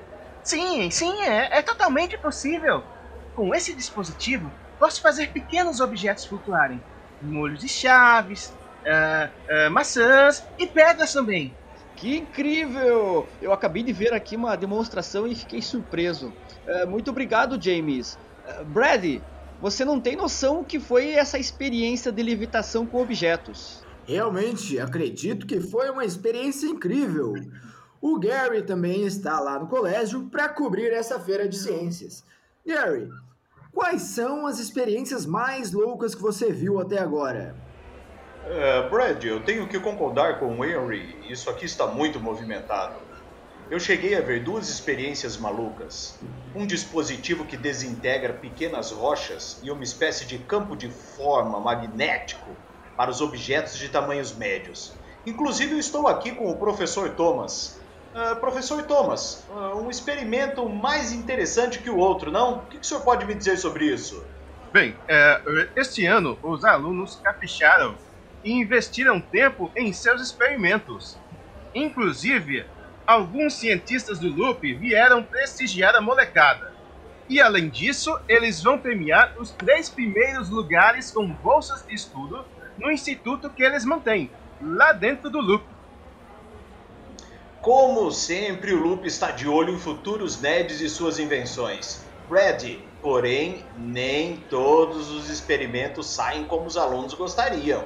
[0.42, 2.84] Sim, sim, é, é totalmente possível.
[3.32, 6.78] Com esse dispositivo, posso fazer pequenos objetos flutuarem.
[7.22, 8.52] Molhos de chaves,
[8.86, 11.56] ah, ah, maçãs e pedras também.
[11.96, 13.26] Que incrível!
[13.40, 16.30] Eu acabei de ver aqui uma demonstração e fiquei surpreso.
[16.66, 18.18] É, muito obrigado, James.
[18.66, 19.22] Brad,
[19.58, 23.82] você não tem noção o que foi essa experiência de levitação com objetos.
[24.06, 27.32] Realmente, acredito que foi uma experiência incrível.
[28.02, 32.22] O Gary também está lá no colégio para cobrir essa feira de ciências.
[32.66, 33.08] Gary,
[33.74, 37.54] quais são as experiências mais loucas que você viu até agora?
[38.46, 41.16] É, Brad, eu tenho que concordar com o Henry.
[41.28, 42.94] Isso aqui está muito movimentado.
[43.70, 46.18] Eu cheguei a ver duas experiências malucas.
[46.54, 52.50] Um dispositivo que desintegra pequenas rochas e uma espécie de campo de forma magnético
[52.96, 54.92] para os objetos de tamanhos médios.
[55.26, 57.80] Inclusive, eu estou aqui com o professor Thomas.
[58.14, 62.58] Ah, professor Thomas, ah, um experimento mais interessante que o outro, não?
[62.58, 64.24] O que, que o senhor pode me dizer sobre isso?
[64.72, 65.42] Bem, é,
[65.74, 67.96] este ano os alunos capricharam
[68.44, 71.18] e investiram tempo em seus experimentos.
[71.74, 72.64] Inclusive,
[73.04, 76.72] alguns cientistas do Loop vieram prestigiar a molecada.
[77.28, 82.44] E além disso, eles vão premiar os três primeiros lugares com bolsas de estudo
[82.78, 85.73] no instituto que eles mantêm, lá dentro do Loop.
[87.64, 92.04] Como sempre, o Loop está de olho em futuros nerds e suas invenções.
[92.28, 92.62] Brad,
[93.00, 97.84] porém, nem todos os experimentos saem como os alunos gostariam.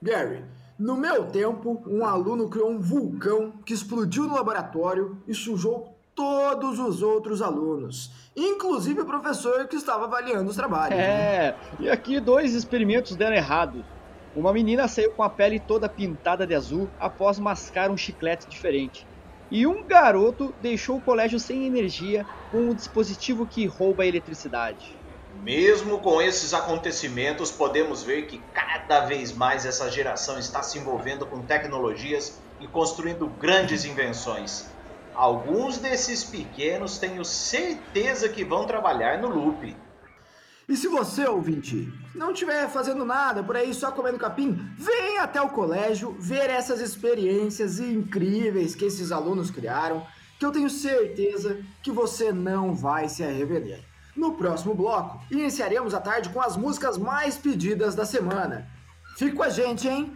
[0.00, 0.44] Gary,
[0.78, 6.78] no meu tempo, um aluno criou um vulcão que explodiu no laboratório e sujou todos
[6.78, 11.00] os outros alunos, inclusive o professor que estava avaliando os trabalhos.
[11.00, 13.84] É, e aqui dois experimentos deram errado.
[14.34, 19.06] Uma menina saiu com a pele toda pintada de azul após mascar um chiclete diferente.
[19.50, 25.02] E um garoto deixou o colégio sem energia com um dispositivo que rouba a eletricidade.
[25.28, 31.26] Mesmo com esses acontecimentos, podemos ver que cada vez mais essa geração está se envolvendo
[31.26, 34.74] com tecnologias e construindo grandes invenções.
[35.12, 39.82] Alguns desses pequenos tenho certeza que vão trabalhar no Loop.
[40.68, 45.40] E se você, ouvinte, não estiver fazendo nada por aí só comendo capim, vem até
[45.40, 50.06] o colégio ver essas experiências incríveis que esses alunos criaram,
[50.38, 53.84] que eu tenho certeza que você não vai se arrepender.
[54.14, 58.68] No próximo bloco, iniciaremos a tarde com as músicas mais pedidas da semana.
[59.16, 60.12] Fique com a gente, hein?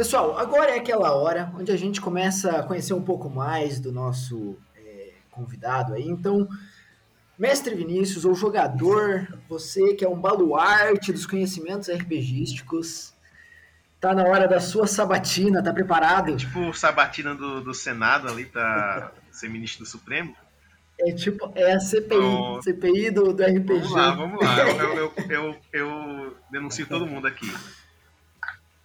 [0.00, 3.92] Pessoal, agora é aquela hora onde a gente começa a conhecer um pouco mais do
[3.92, 6.08] nosso é, convidado aí.
[6.08, 6.48] Então,
[7.38, 13.12] mestre Vinícius, ou jogador, você que é um baluarte dos conhecimentos RPGísticos,
[14.00, 16.34] Tá na hora da sua sabatina, tá preparado?
[16.34, 20.34] Tipo sabatina do, do Senado ali pra ser ministro do Supremo.
[20.98, 22.62] É tipo, é a CPI, Oh.
[22.62, 23.64] CPI do, do RPG.
[23.66, 24.58] Vamos lá, vamos lá.
[24.60, 27.52] Eu, eu, eu, eu denuncio todo mundo aqui.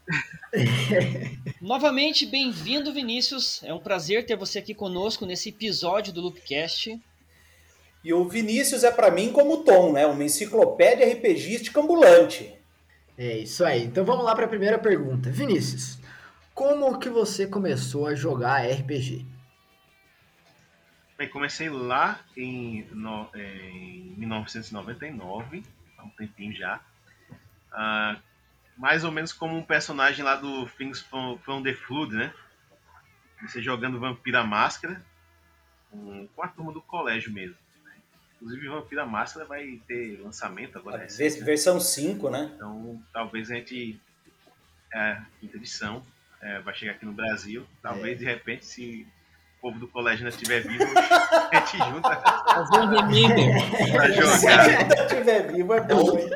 [1.62, 3.62] Novamente, bem-vindo, Vinícius.
[3.64, 7.00] É um prazer ter você aqui conosco nesse episódio do Loopcast.
[8.04, 10.06] E o Vinícius é pra mim como o Tom, né?
[10.06, 12.54] Uma enciclopédia RPGística ambulante.
[13.18, 13.84] É isso aí.
[13.84, 15.32] Então vamos lá para a primeira pergunta.
[15.32, 15.98] Vinícius,
[16.54, 19.26] como que você começou a jogar RPG?
[21.18, 25.64] Bem, comecei lá em, no- em 1999,
[25.98, 26.80] há um tempinho já.
[27.72, 28.20] Ah,
[28.78, 32.34] mais ou menos como um personagem lá do Things from, from the Flood, né?
[33.42, 35.02] Você jogando Vampira Máscara
[35.92, 37.56] com, com a turma do colégio mesmo.
[37.84, 37.92] né?
[38.36, 40.98] Inclusive, Vampira Máscara vai ter lançamento agora.
[41.04, 41.46] Recente, né?
[41.46, 42.52] Versão 5, né?
[42.56, 44.00] Então, talvez a gente.
[44.94, 46.02] É, quinta edição.
[46.42, 47.66] é, vai chegar aqui no Brasil.
[47.82, 49.06] Talvez, de repente, se
[49.58, 53.92] o povo do colégio ainda estiver vivo, a gente junta Fazer um remember.
[53.92, 54.60] pra Se jogar.
[54.70, 56.30] ainda estiver vivo, é bom, hein?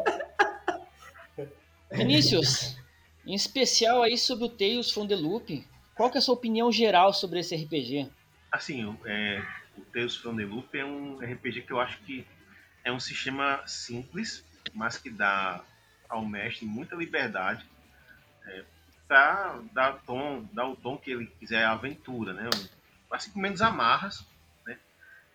[1.92, 2.78] Vinícius,
[3.26, 6.72] em especial aí sobre o Tales from the Loop, qual que é a sua opinião
[6.72, 8.10] geral sobre esse RPG?
[8.52, 9.44] Assim, é,
[9.78, 12.26] o Tales from the Loop é um RPG que eu acho que
[12.84, 15.64] é um sistema simples, mas que dá
[16.08, 17.66] ao mestre muita liberdade
[18.46, 18.64] é,
[19.08, 22.50] para dar, tom, dar o tom que ele quiser à aventura, né?
[23.12, 24.26] Assim com menos amarras,
[24.66, 24.78] né?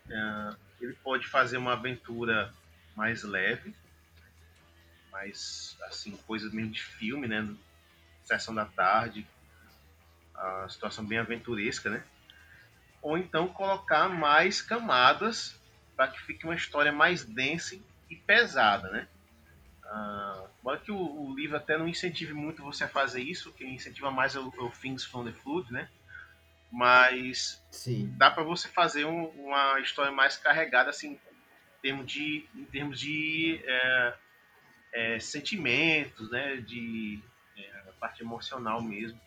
[0.09, 2.53] É, ele pode fazer uma aventura
[2.97, 3.75] mais leve,
[5.15, 7.49] mais assim coisas mesmo de filme, né?
[8.25, 9.27] Sessão da tarde,
[10.35, 12.05] a situação bem aventuresca, né?
[13.05, 15.55] ou então colocar mais camadas
[15.95, 17.77] para que fique uma história mais densa
[18.11, 19.07] e pesada, né?
[19.85, 23.75] Ah, embora que o, o livro até não incentive muito você a fazer isso, quem
[23.75, 25.89] incentiva mais é o, o Things from the Flood, né?
[26.73, 28.15] Mas Sim.
[28.17, 31.21] dá para você fazer um- uma história mais carregada assim em
[31.83, 34.15] termos de, em termos de é,
[34.95, 36.57] é, sentimentos, né?
[36.57, 37.19] De
[37.59, 39.21] é, a parte emocional mesmo.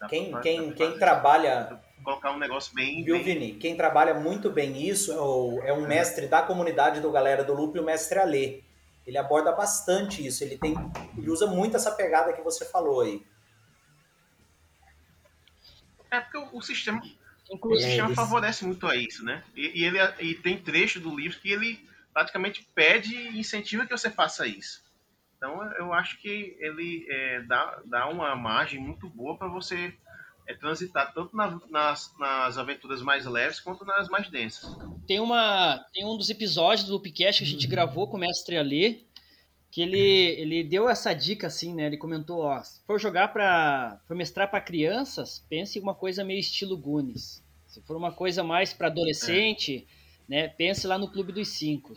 [0.00, 3.52] Dá Quem, pra- quem, pra quem trabalha, colocar um negócio bem, viu, bem Vini?
[3.54, 7.52] Quem trabalha muito bem isso é, o- é um mestre da comunidade do Galera do
[7.54, 8.62] Loop, o mestre Alê.
[9.06, 10.74] Ele aborda bastante isso, ele tem,
[11.18, 13.22] ele usa muito essa pegada que você falou aí.
[16.10, 17.00] É porque o, o sistema,
[17.50, 19.42] o Inclusive, sistema eles- favorece muito a isso, né?
[19.56, 23.90] E, e ele e tem trecho do livro que ele praticamente pede e incentiva que
[23.96, 24.82] você faça isso.
[25.42, 29.92] Então eu acho que ele é, dá, dá uma margem muito boa para você
[30.46, 34.70] é, transitar tanto na- nas, nas aventuras mais leves quanto nas mais densas.
[35.04, 38.56] tem, uma, tem um dos episódios do Loopcast que a gente gravou com o Mestre
[38.56, 39.00] Alê,
[39.68, 41.86] que ele, ele deu essa dica assim, né?
[41.86, 46.22] Ele comentou, ó, se for jogar para for mestrar para crianças, pense em uma coisa
[46.22, 47.42] meio estilo Goonies.
[47.66, 49.88] Se for uma coisa mais para adolescente,
[50.28, 51.94] né, pense lá no Clube dos Cinco.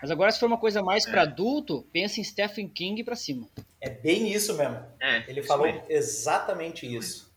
[0.00, 3.46] Mas agora se for uma coisa mais para adulto, pense em Stephen King para cima.
[3.80, 4.78] É bem isso mesmo.
[5.00, 5.82] É, Ele isso falou mesmo.
[5.88, 7.30] exatamente isso.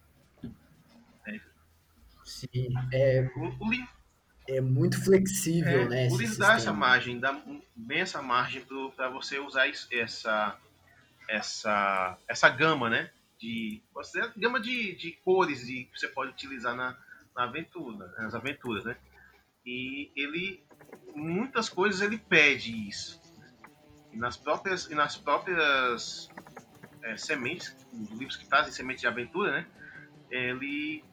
[2.26, 2.74] Sim.
[2.92, 3.90] É, O, o livro,
[4.48, 6.08] é muito flexível, é, né?
[6.10, 7.42] o livro dá essa margem, dá
[7.76, 10.58] bem essa margem para você usar isso- essa
[11.30, 13.10] essa essa gama, né?
[13.40, 16.98] De você gama de, de cores de, que você pode utilizar na,
[17.36, 18.96] na aventura, nas aventuras, né?
[19.66, 20.64] E ele
[21.16, 23.22] muitas coisas ele pede isso.
[24.12, 26.30] E nas próprias e nas próprias
[27.02, 29.68] é, sementes, os livros que trazem sementes de aventura, né?
[30.30, 31.04] Ele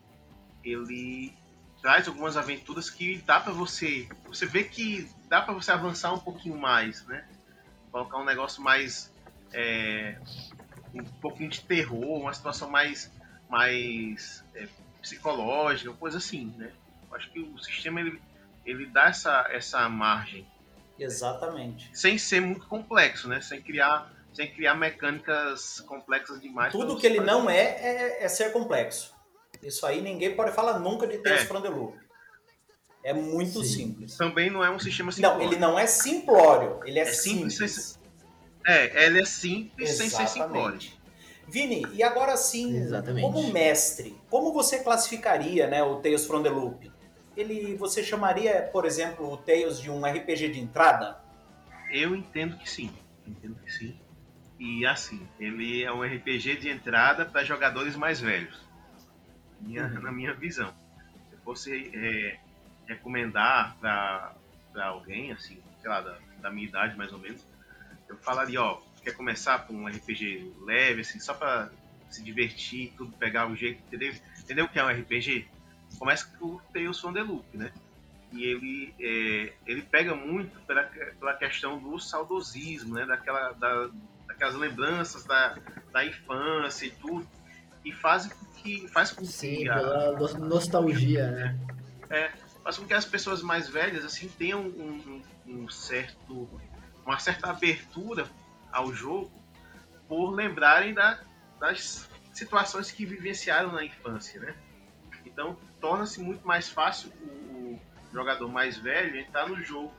[0.63, 1.35] ele
[1.81, 6.19] traz algumas aventuras que dá para você, você vê que dá para você avançar um
[6.19, 7.27] pouquinho mais, né?
[7.91, 9.13] Colocar um negócio mais
[9.53, 10.19] é,
[10.95, 13.11] um pouquinho de terror, uma situação mais
[13.49, 14.69] mais é,
[15.01, 16.71] psicológica, coisa assim, né?
[17.09, 18.21] Eu acho que o sistema ele,
[18.71, 20.47] ele dá essa essa margem
[20.99, 21.91] Exatamente.
[21.93, 23.41] sem ser muito complexo, né?
[23.41, 26.71] Sem criar sem criar mecânicas complexas demais.
[26.73, 27.31] Tudo que ele fazer.
[27.31, 29.13] não é, é, é ser complexo.
[29.63, 31.45] Isso aí ninguém pode falar nunca de Tales É.
[31.47, 31.99] from the Loop.
[33.03, 33.89] É muito Sim.
[33.89, 34.17] simples.
[34.17, 35.43] também não é um sistema Não, simplório.
[35.43, 37.99] ele não é simplório, ele é, É simples, simples.
[38.67, 40.77] É, ele é simples sem ser simplório.
[40.77, 41.01] Exatamente.
[41.49, 43.23] Vini, e agora sim, Exatamente.
[43.23, 46.93] como mestre, como você classificaria né, o Tales from the Loop?
[47.41, 51.19] Ele, você chamaria, por exemplo, o Tales de um RPG de entrada?
[51.91, 52.91] Eu entendo que sim.
[53.27, 53.99] Entendo que sim.
[54.59, 58.59] E assim, ele é um RPG de entrada para jogadores mais velhos.
[59.61, 60.01] Minha- Uhum.
[60.03, 60.73] Na minha visão.
[61.29, 62.39] Se eu fosse é,
[62.87, 64.35] recomendar para
[64.85, 67.47] alguém, assim, sei lá, da, da minha idade mais ou menos,
[68.09, 71.71] eu falaria, ó, quer começar com um RPG leve, assim, só para
[72.11, 74.13] se divertir, tudo pegar o jeito, entendeu?
[74.39, 75.49] Entendeu o que é um RPG?
[75.99, 77.73] Começa com o Tales from the Loop, né?
[78.33, 83.05] E ele, é, ele pega muito pela, pela questão do saudosismo, né?
[83.05, 83.91] Daquela, da,
[84.27, 85.57] daquelas lembranças da,
[85.93, 87.27] da infância e tudo.
[87.85, 88.89] E faz com que.
[88.89, 91.59] Faz com Sim, que pela a, nostalgia, né?
[92.11, 92.31] é,
[92.63, 96.49] faz com que as pessoas mais velhas assim tenham um, um, um certo,
[97.07, 98.27] uma certa abertura
[98.73, 99.31] ao jogo
[100.09, 101.21] por lembrarem da,
[101.59, 104.55] das situações que vivenciaram na infância, né?
[105.33, 107.81] Então torna-se muito mais fácil o, o,
[108.13, 109.93] jogador mais velho entrar no jogo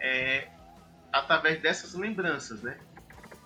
[0.00, 0.48] é,
[1.12, 2.78] através dessas lembranças, né?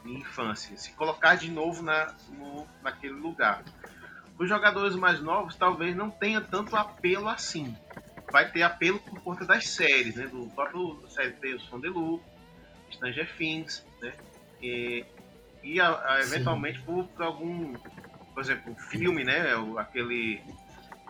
[0.05, 3.63] De infância, se colocar de novo na, no, naquele lugar.
[4.39, 7.77] Os jogadores mais novos talvez não tenha tanto apelo assim.
[8.31, 10.27] Vai ter apelo por conta das séries, né?
[10.27, 12.25] Do próprio série Tales from the Loop,
[12.91, 14.13] Stranger Things, né?
[14.61, 15.05] E,
[15.63, 17.75] e a, a, eventualmente por, por, algum,
[18.35, 19.55] por exemplo, filme, né?
[19.57, 20.43] O, aquele,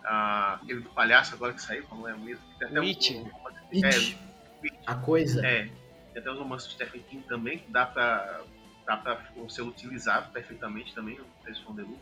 [0.03, 2.43] aquele do palhaço agora que saiu, como é mesmo?
[2.59, 3.13] Tem até It.
[3.15, 4.17] Um, It.
[4.63, 5.45] É, a coisa.
[5.45, 5.69] É.
[6.13, 8.41] Tem até os romances do Stephen King também, que dá pra,
[8.85, 11.99] dá pra ser utilizado perfeitamente também, o Tales from the Loop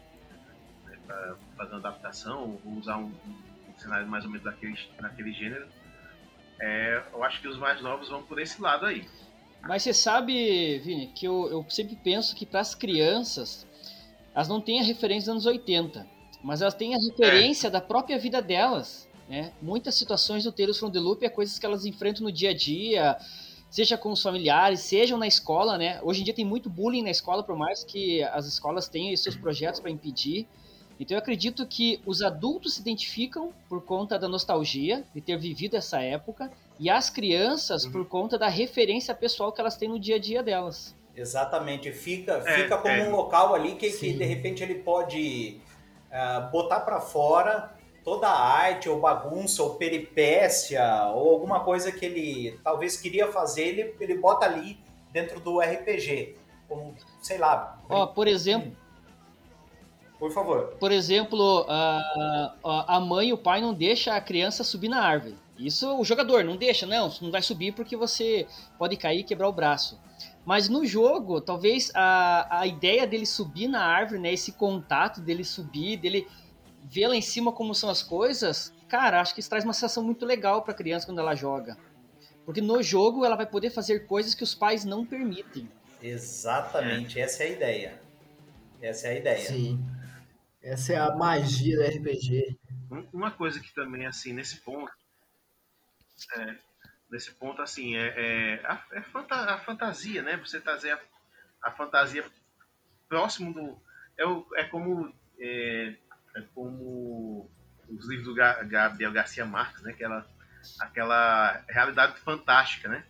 [1.12, 5.68] para fazer uma adaptação ou usar um, um, cenário mais ou menos daquele, daquele gênero.
[6.60, 9.08] É, eu acho que os mais novos vão por esse lado aí.
[9.64, 13.68] Mas você sabe, Vini, que eu, eu sempre penso que para as crianças,
[14.34, 16.08] elas não têm a referência dos anos 80,
[16.44, 17.72] mas elas têm a referência é.
[17.72, 19.08] da própria vida delas.
[19.30, 19.52] Né?
[19.62, 22.54] Muitas situações do Tales from the Loop é coisas que elas enfrentam no dia a
[22.54, 23.18] dia,
[23.70, 26.00] seja com os familiares, sejam na escola, né?
[26.04, 29.36] Hoje em dia tem muito bullying na escola, por mais que as escolas tenham seus
[29.36, 30.46] projetos para impedir.
[31.00, 35.76] Então eu acredito que os adultos se identificam por conta da nostalgia de ter vivido
[35.76, 37.92] essa época e as crianças uhum.
[37.92, 40.94] por conta da referência pessoal que elas têm no dia a dia delas.
[41.16, 43.08] Exatamente, fica, é, fica como é.
[43.08, 45.60] um local ali que, que, de repente ele pode
[46.12, 50.84] uh, botar para fora toda a arte ou bagunça ou peripécia
[51.14, 54.80] ou alguma coisa que ele talvez queria fazer, ele, ele bota ali
[55.12, 56.36] dentro do RPG.
[56.68, 57.80] Como, sei lá.
[57.90, 58.76] Ó, por exemplo,
[60.22, 60.76] por favor.
[60.80, 65.36] Por exemplo, a, a mãe e o pai não deixam a criança subir na árvore.
[65.58, 68.46] Isso o jogador não deixa, não, não vai subir porque você
[68.78, 70.00] pode cair e quebrar o braço.
[70.46, 75.44] Mas no jogo, talvez a, a ideia dele subir na árvore, né, esse contato dele
[75.44, 76.28] subir, dele
[76.84, 80.04] ver lá em cima como são as coisas, cara, acho que isso traz uma sensação
[80.04, 81.78] muito legal para a criança quando ela joga.
[82.44, 85.70] Porque no jogo ela vai poder fazer coisas que os pais não permitem.
[86.02, 88.02] Exatamente, essa é a ideia.
[88.82, 89.48] Essa é a ideia.
[89.48, 89.86] Sim.
[90.62, 92.58] Essa é a magia do RPG.
[93.14, 94.92] Uma coisa que também, assim, nesse ponto.
[96.38, 96.56] É,
[97.12, 100.38] nesse ponto, assim, é, é, a, é a, fantasia, né?
[100.38, 101.00] Você trazer a,
[101.64, 102.26] a fantasia
[103.08, 103.78] próximo do.
[104.18, 105.14] É, é como.
[105.40, 105.96] É,
[106.36, 107.50] é, como
[107.90, 109.92] os livros do Gabriel Garcia Marques, né?
[109.92, 110.26] Aquela,
[110.80, 113.06] aquela realidade fantástica, né?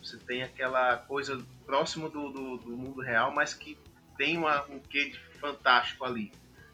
[0.00, 3.76] Você tem aquela coisa próximo do, do, do mundo real, mas que
[4.16, 6.32] tem uma, um quê de fantástico ali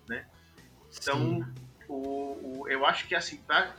[0.08, 0.26] né?
[1.00, 1.46] Então,
[1.88, 3.74] o, o, eu acho que assim, para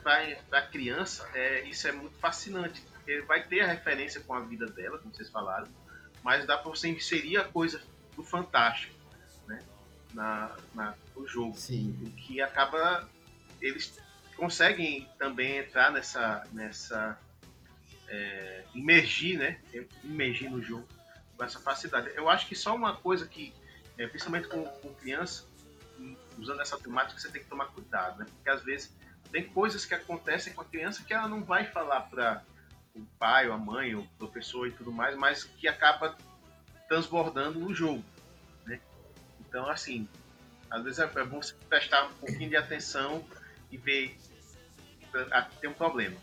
[0.52, 4.66] a criança, é, isso é muito fascinante, porque vai ter a referência com a vida
[4.66, 5.68] dela, como vocês falaram,
[6.22, 7.80] mas dá para você inserir a coisa
[8.16, 8.94] do fantástico
[9.46, 9.60] né?
[10.12, 11.56] na, na, no jogo.
[11.56, 11.96] Sim.
[12.02, 13.08] O que acaba.
[13.60, 13.98] Eles
[14.36, 16.44] conseguem também entrar nessa.
[16.52, 17.18] nessa
[18.08, 19.60] é, imergir, né?
[20.02, 20.86] Imergir no jogo
[21.36, 22.10] com essa facilidade.
[22.14, 23.52] Eu acho que só uma coisa que,
[23.98, 25.44] é, principalmente com, com criança,
[26.38, 28.26] usando essa temática, você tem que tomar cuidado, né?
[28.28, 28.94] Porque às vezes
[29.30, 32.42] tem coisas que acontecem com a criança que ela não vai falar para
[32.94, 36.16] o pai, ou a mãe, ou o professor e tudo mais, mas que acaba
[36.88, 38.04] transbordando no jogo,
[38.64, 38.80] né?
[39.40, 40.08] Então, assim,
[40.70, 43.24] às vezes é bom você prestar um pouquinho de atenção
[43.70, 44.16] e ver
[45.30, 46.16] aqui tem um problema.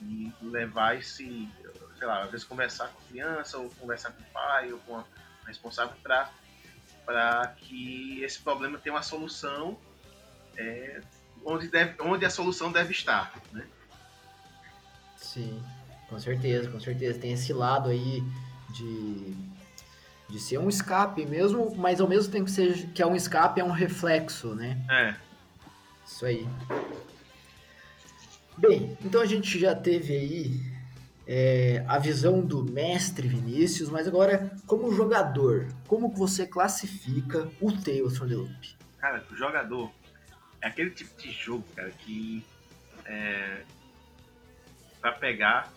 [0.00, 1.48] E levar esse,
[1.96, 4.98] sei lá, às vezes conversar com a criança, ou conversar com o pai, ou com
[4.98, 5.04] a
[5.46, 6.30] responsável para
[7.04, 9.78] para que esse problema tenha uma solução
[10.56, 11.00] é,
[11.44, 13.66] onde, deve, onde a solução deve estar, né?
[15.16, 15.62] Sim,
[16.08, 17.18] com certeza, com certeza.
[17.18, 18.22] Tem esse lado aí
[18.70, 19.34] de,
[20.28, 23.60] de ser um escape mesmo, mas ao mesmo tempo que, seja, que é um escape,
[23.60, 24.84] é um reflexo, né?
[24.90, 25.14] É.
[26.06, 26.46] Isso aí.
[28.58, 30.71] Bem, então a gente já teve aí
[31.26, 37.70] é, a visão do mestre Vinícius, mas agora, como jogador, como que você classifica o
[37.72, 38.76] Tales from the Loop?
[38.98, 39.90] Cara, o jogador
[40.60, 42.44] é aquele tipo de jogo, cara, que
[43.04, 43.62] é,
[45.00, 45.72] para pegar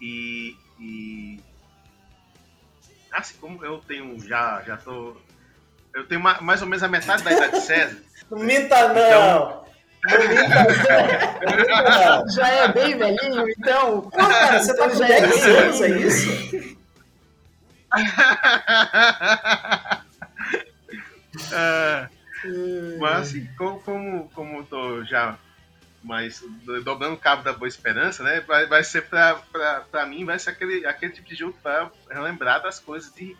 [0.00, 1.40] e, e
[3.12, 5.14] assim como eu tenho já já tô
[5.94, 8.02] eu tenho ma- mais ou menos a metade da idade de César.
[8.30, 9.48] Não minta, não!
[9.64, 9.69] Não
[12.34, 14.00] Já é bem velhinho, então.
[14.02, 16.70] Pô, cara, você tá Então com já é 10 bem anos, é isso?
[21.52, 22.08] É,
[22.98, 25.38] mas assim, como, como, como eu tô já
[26.02, 28.40] mais do- dobrando o cabo da Boa Esperança, né?
[28.40, 31.90] Vai, vai ser pra, pra, pra mim, vai ser aquele, aquele tipo de jogo pra
[32.10, 33.36] relembrar das coisas de,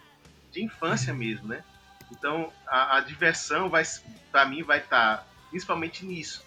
[0.52, 1.64] de infância mesmo, né?
[2.12, 3.82] Então a, a diversão vai,
[4.30, 6.44] pra mim vai estar principalmente nisso.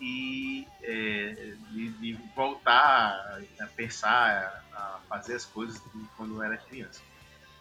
[0.00, 5.80] E é, de, de voltar a pensar, a fazer as coisas
[6.16, 7.02] quando era criança.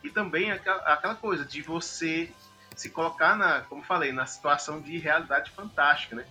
[0.04, 2.32] E também aquela, aquela coisa de você
[2.76, 6.26] se colocar na, como falei, na situação de realidade fantástica, né?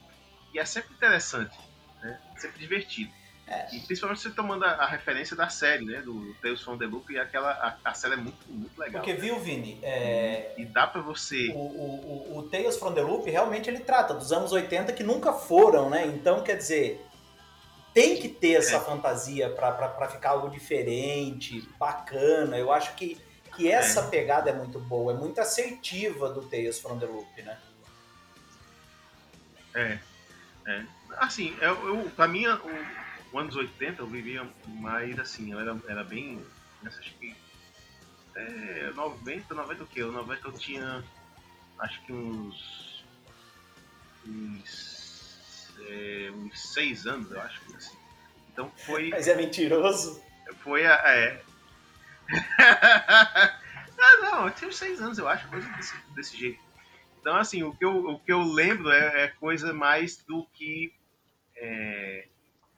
[0.54, 1.58] E é sempre interessante,
[2.00, 2.20] né?
[2.36, 3.12] Sempre divertido.
[3.72, 6.00] E principalmente você tomando a, a referência da série, né?
[6.02, 9.00] Do Tales from the Loop, e aquela, a, a série é muito, muito legal.
[9.02, 9.78] Porque, viu, Vini?
[9.82, 11.52] É, E dá pra você.
[11.54, 15.04] o, o, o- o Tales from the Loop realmente ele trata dos anos 80 que
[15.04, 16.06] nunca foram, né?
[16.06, 17.00] Então, quer dizer,
[17.94, 18.80] tem que ter essa É.
[18.80, 22.58] fantasia pra ficar algo diferente, bacana.
[22.58, 23.16] Eu acho que,
[23.56, 27.56] que essa pegada é muito boa, é muito assertiva do Tales from the Loop, né?
[29.74, 29.98] É.
[30.66, 30.84] é.
[31.18, 33.05] Assim, eu, eu, pra mim, o, o
[33.38, 36.44] anos 80 eu vivia mais assim, eu era, era bem.
[36.84, 37.34] Acho que.
[38.34, 40.02] É, 90, 90 o quê?
[40.02, 41.04] O 90 eu tinha.
[41.78, 43.04] Acho que uns.
[44.26, 45.74] Uns.
[45.80, 47.60] É, uns 6 anos, eu acho.
[47.74, 47.96] Assim.
[48.52, 49.10] Então foi.
[49.10, 50.22] Mas é mentiroso.
[50.62, 50.94] Foi a.
[50.94, 51.42] É.
[52.58, 56.60] ah, não, eu tinha uns 6 anos, eu acho, coisa desse, desse jeito.
[57.20, 60.92] Então, assim, o que eu, o que eu lembro é, é coisa mais do que.
[61.56, 62.28] É,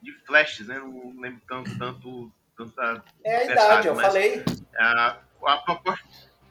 [0.01, 0.79] de flashes, né?
[0.79, 4.43] Não lembro tanto, tanto, tanto da, É a idade, eu falei.
[4.77, 5.99] a, a propor-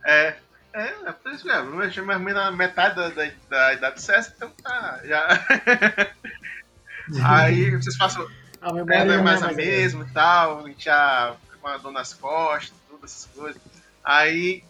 [0.04, 0.36] é,
[0.72, 4.02] é, é por isso mesmo, mais ou menos na metade da, da, da idade de
[4.02, 5.28] César, então tá, já.
[7.24, 8.28] Aí vocês passam,
[8.60, 11.68] A é, memória não é mais a mais mesma e tal, a gente já com
[11.68, 13.60] a dor nas costas, todas essas coisas.
[14.04, 14.62] Aí,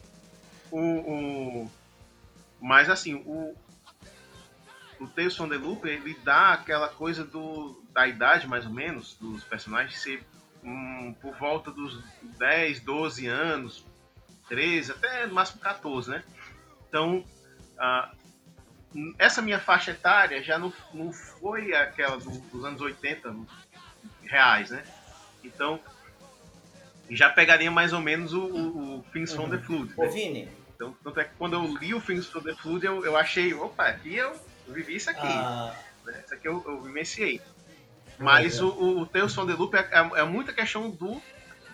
[0.70, 0.78] o.
[0.80, 1.70] o
[2.60, 3.54] mas assim, o.
[5.00, 9.14] O Tales from the Loop, ele dá aquela coisa do, da idade, mais ou menos,
[9.20, 10.24] dos personagens ser
[10.64, 12.02] hum, por volta dos
[12.38, 13.84] 10, 12 anos,
[14.48, 16.24] 13, até no máximo 14, né?
[16.88, 17.24] Então,
[17.78, 18.10] ah,
[19.18, 23.34] essa minha faixa etária já não, não foi aquela do- dos anos 80
[24.24, 24.82] reais, né?
[25.44, 25.78] Então,
[27.10, 29.92] já pegaria mais ou menos o, o, o Things from the Flood.
[29.96, 30.08] Ô, Né?
[30.08, 33.16] Vini, Então, tanto é que quando eu li o Things from the Flood, eu, eu
[33.16, 34.34] achei, opa, aqui eu
[34.72, 35.26] vivi isso aqui.
[35.26, 36.22] ah, né?
[36.24, 37.40] Isso aqui eu, eu vivenciei.
[38.18, 41.22] Mas o, o, o Tales from the Loop é, é, é muita questão do,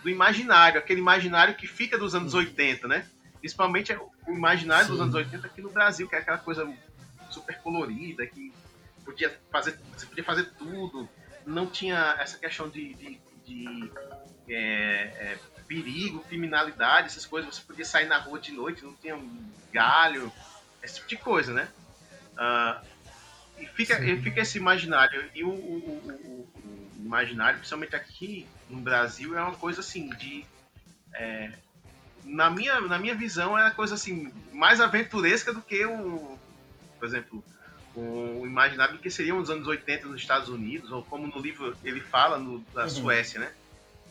[0.02, 3.06] do imaginário, aquele imaginário que fica dos anos 80, né?
[3.40, 5.02] Principalmente é o imaginário dos Sim.
[5.02, 6.70] anos 80 aqui no Brasil, que é aquela coisa
[7.30, 8.52] super colorida, que
[9.04, 11.08] podia fazer, você podia fazer tudo,
[11.46, 13.90] não tinha essa questão de, de, de,
[14.48, 19.16] é, é, perigo, criminalidade, essas coisas, você podia sair na rua de noite, não tinha
[19.16, 20.32] um galho,
[20.82, 21.68] esse tipo de coisa, né?
[22.36, 22.82] Ah,
[23.58, 25.30] e fica, fica esse imaginário.
[25.34, 30.44] E o, o, o- o- imaginário, principalmente aqui no Brasil, é uma coisa assim de.
[31.14, 31.50] é,
[32.24, 36.38] na, minha, na minha visão, é uma coisa assim, mais aventuresca do que o.
[36.98, 37.44] Por exemplo,
[37.94, 42.00] o imaginário que seriam os anos 80 nos Estados Unidos, ou como no livro ele
[42.00, 42.88] fala, no, da Uhum.
[42.88, 43.52] Suécia, né?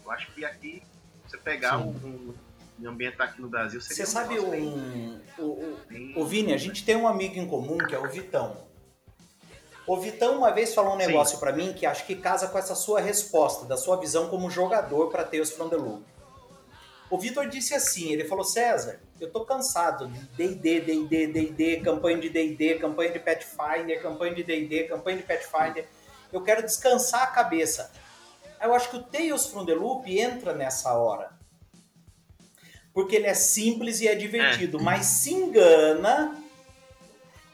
[0.06, 0.82] Eu acho que aqui,
[1.28, 2.36] você pegar um, um,
[2.84, 6.54] e ambientar aqui no Brasil, você sabe negócio bem- um, o, o, bem- Ô Vini,
[6.54, 8.58] a gente tem um amigo em comum que é o Vitão.
[9.86, 12.74] O Vitão uma vez falou um negócio pra mim que acho que casa com essa
[12.76, 16.04] sua resposta, da sua visão como jogador pra Tales from the Loop.
[17.10, 22.18] O Vitor disse assim, ele falou, César, eu tô cansado de D&D, D&D, D&D, campanha
[22.18, 25.88] de D&D, campanha de Pathfinder, campanha de D&D, campanha de Pathfinder.
[26.32, 27.92] Eu quero descansar a cabeça.
[28.62, 31.30] Eu acho que o Tales from the Loop entra nessa hora.
[32.94, 36.38] Porque ele é simples e é divertido, mas se engana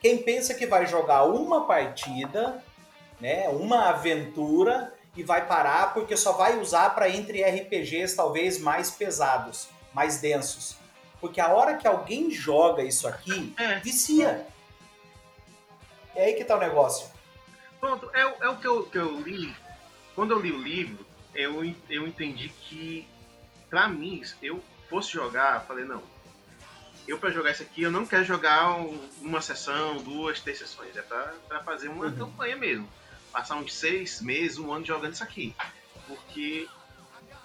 [0.02, 2.64] quem pensa que vai jogar uma partida,
[3.20, 8.92] né, uma aventura e vai parar porque só vai usar para entre RPGs talvez mais
[8.92, 10.76] pesados, mais densos.
[11.20, 13.80] Porque a hora que alguém joga isso aqui, É.
[13.80, 14.46] vicia.
[16.16, 17.08] É aí que tá o negócio.
[17.80, 19.54] Pronto, é, o- é o que eu, que eu li.
[20.16, 23.08] Quando eu li o livro, eu, eu entendi que,
[23.70, 26.02] pra mim, eu fosse jogar, eu falei, não.
[27.08, 30.96] Eu, pra jogar isso aqui, eu não quero jogar um- uma sessão, duas, três sessões.
[30.96, 32.16] É pra, pra fazer uma Uhum.
[32.16, 32.88] campanha mesmo.
[33.32, 35.56] Passar uns seis meses, um ano jogando isso aqui.
[36.08, 36.68] Porque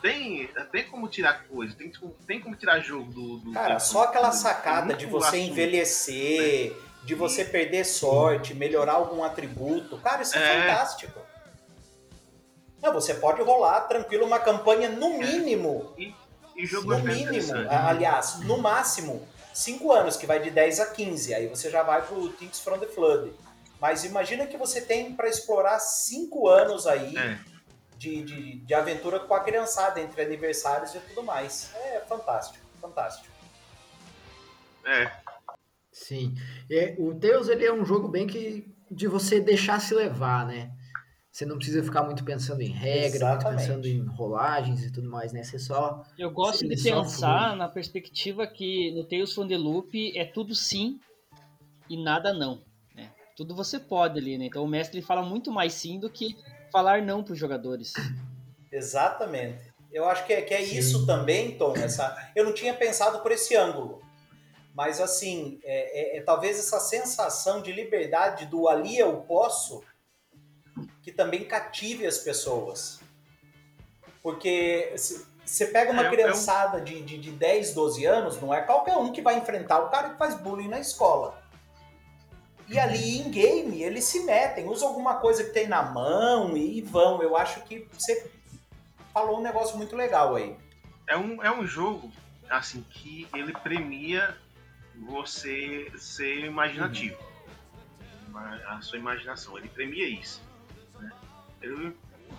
[0.02, 1.90] tem, tem como tirar coisa, tem,
[2.26, 3.36] tem como tirar jogo do.
[3.38, 5.50] do Cara, do, só aquela do, sacada de você assunto.
[5.52, 9.96] envelhecer, de você perder sorte, melhorar algum atributo.
[9.98, 10.60] Cara, isso é, É.
[10.68, 11.20] fantástico.
[12.82, 15.94] Não, você pode rolar tranquilo uma campanha no mínimo.
[15.96, 16.14] E
[16.58, 21.34] jogo No mínimo, aliás, no máximo, 5 anos, que vai de 10 a 15.
[21.34, 23.32] Aí você já vai pro Things from the Flood.
[23.80, 27.38] Mas imagina que você tem para explorar 5 anos aí É.
[27.98, 31.70] de, de, de aventura com a criançada, entre aniversários e tudo mais.
[31.74, 33.32] É fantástico, fantástico.
[34.86, 35.10] É,
[35.92, 36.34] Sim.
[36.70, 40.70] É, o Tails ele é um jogo bem que de você deixar se levar, né?
[41.34, 43.60] Você não precisa ficar muito pensando em regra, muito Exatamente.
[43.66, 45.42] pensando em rolagens e tudo mais, né?
[45.42, 46.04] Você só.
[46.16, 47.58] Eu gosto de pensar flui.
[47.58, 51.00] na perspectiva que no Tales from the Loop é tudo sim
[51.90, 52.62] e nada não.
[52.94, 53.10] Né?
[53.36, 54.44] Tudo você pode ali, né?
[54.44, 56.36] Então o mestre fala muito mais sim do que
[56.70, 57.94] falar não para os jogadores.
[58.70, 59.74] Exatamente.
[59.90, 61.74] Eu acho que é, que é isso também, Tom.
[61.76, 64.00] Essa, eu não tinha pensado por esse ângulo.
[64.72, 69.82] Mas, assim, é, é- é talvez essa sensação de liberdade do ali eu posso
[71.04, 72.98] que também cative as pessoas.
[74.22, 78.40] Porque se- você pega uma É, é um- criançada de, de, de 10, 12 anos,
[78.40, 81.42] não é qualquer um que vai enfrentar o cara que faz bullying na escola.
[82.66, 86.80] E ali em game eles se metem, usam alguma coisa que tem na mão e
[86.80, 87.22] vão.
[87.22, 88.30] Eu acho que você
[89.12, 90.56] falou um negócio muito legal aí.
[91.06, 92.10] é, um, é um jogo,
[92.48, 94.34] assim, que ele premia
[95.06, 97.18] você ser imaginativo.
[98.26, 100.40] Ima- A sua imaginação, ele premia isso.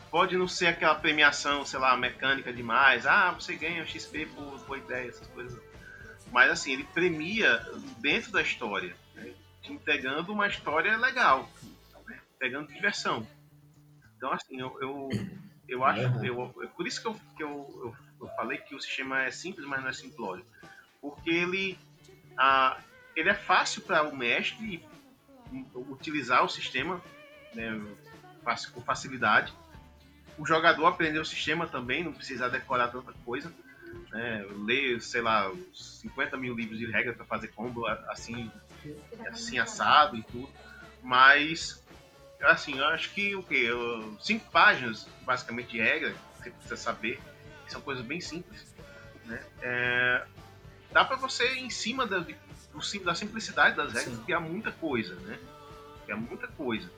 [0.09, 3.05] Pode não ser aquela premiação, sei lá, mecânica demais.
[3.05, 5.59] Ah, você ganha XP por boa ideia, essas coisas.
[6.31, 7.63] Mas assim, ele premia
[7.99, 9.33] dentro da história, né?
[9.63, 11.49] entregando uma história legal,
[12.07, 12.19] né?
[12.39, 13.27] pegando diversão.
[14.17, 15.09] Então assim, eu, eu,
[15.67, 16.25] eu acho, Uhum.
[16.25, 17.49] eu, é por isso que, eu, que eu,
[17.83, 20.45] eu, eu falei que o sistema é simples, mas não é simplório.
[21.01, 21.77] Porque ele,
[22.37, 22.79] ah,
[23.15, 24.83] ele é fácil para o mestre
[25.73, 27.01] utilizar o sistema
[27.53, 27.79] né,
[28.71, 29.53] com facilidade.
[30.37, 33.51] O jogador aprender o sistema também, não precisa decorar tanta coisa.
[34.11, 38.51] Né, ler, sei lá, uns 50 mil livros de regra para fazer combo assim,
[39.27, 40.49] assim assado e tudo.
[41.01, 41.83] Mas,
[42.41, 43.69] assim, eu acho que o quê?
[44.21, 47.19] Cinco páginas, basicamente, de regra, que você precisa saber,
[47.67, 48.65] são coisas bem simples.
[49.25, 49.41] Né?
[49.61, 50.25] É,
[50.91, 52.19] dá para você, em cima da,
[53.03, 54.23] da simplicidade das regras, Sim.
[54.23, 55.39] criar muita coisa, né?
[56.05, 56.89] Criar muita coisa.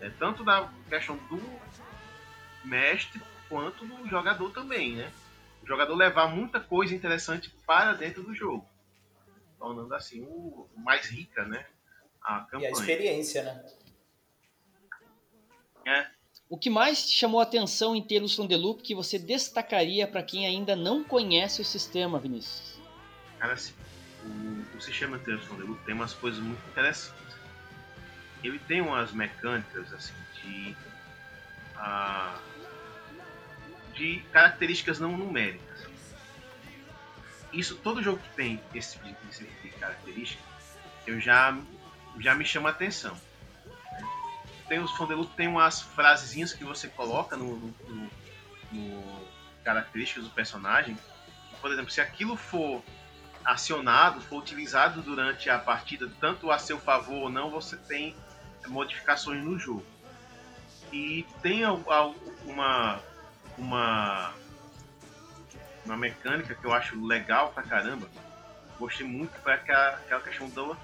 [0.00, 1.40] É, tanto da questão do
[2.64, 5.12] mestre quanto do jogador também, né?
[5.62, 8.66] O jogador levar muita coisa interessante para dentro do jogo,
[9.58, 11.66] tornando assim o mais rica, né?
[12.22, 12.72] A E a campanha.
[12.72, 13.64] experiência, né?
[15.86, 16.06] É,
[16.48, 20.46] O que mais te chamou a atenção em the Loop que você destacaria para quem
[20.46, 22.78] ainda não conhece o sistema, Vinícius?
[23.38, 23.74] Cara, assim,
[24.24, 27.27] o, o sistema Tales from the Loop tem umas coisas muito interessantes.
[28.42, 30.76] Ele tem umas mecânicas assim de
[31.76, 32.40] ah,
[33.94, 35.86] de características não numéricas.
[37.52, 40.42] Isso todo jogo que tem esse tipo de, tipo de característica,
[41.06, 41.56] eu já
[42.20, 43.16] já me chama atenção.
[44.68, 48.10] Tem os Loop tem umas frasezinhas que você coloca no, no-
[48.70, 49.28] no
[49.64, 50.96] características do personagem.
[51.60, 52.82] Por exemplo, se aquilo for
[53.44, 58.14] acionado, for utilizado durante a partida, tanto a seu favor ou não, você tem
[58.66, 59.84] modificações no jogo.
[60.92, 62.14] E tem uma
[62.46, 64.32] uma
[65.84, 68.08] uma mecânica que eu acho legal pra caramba.
[68.78, 70.76] Gostei muito foi aquela, aquela questão do,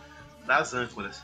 [0.44, 1.22] das âncoras.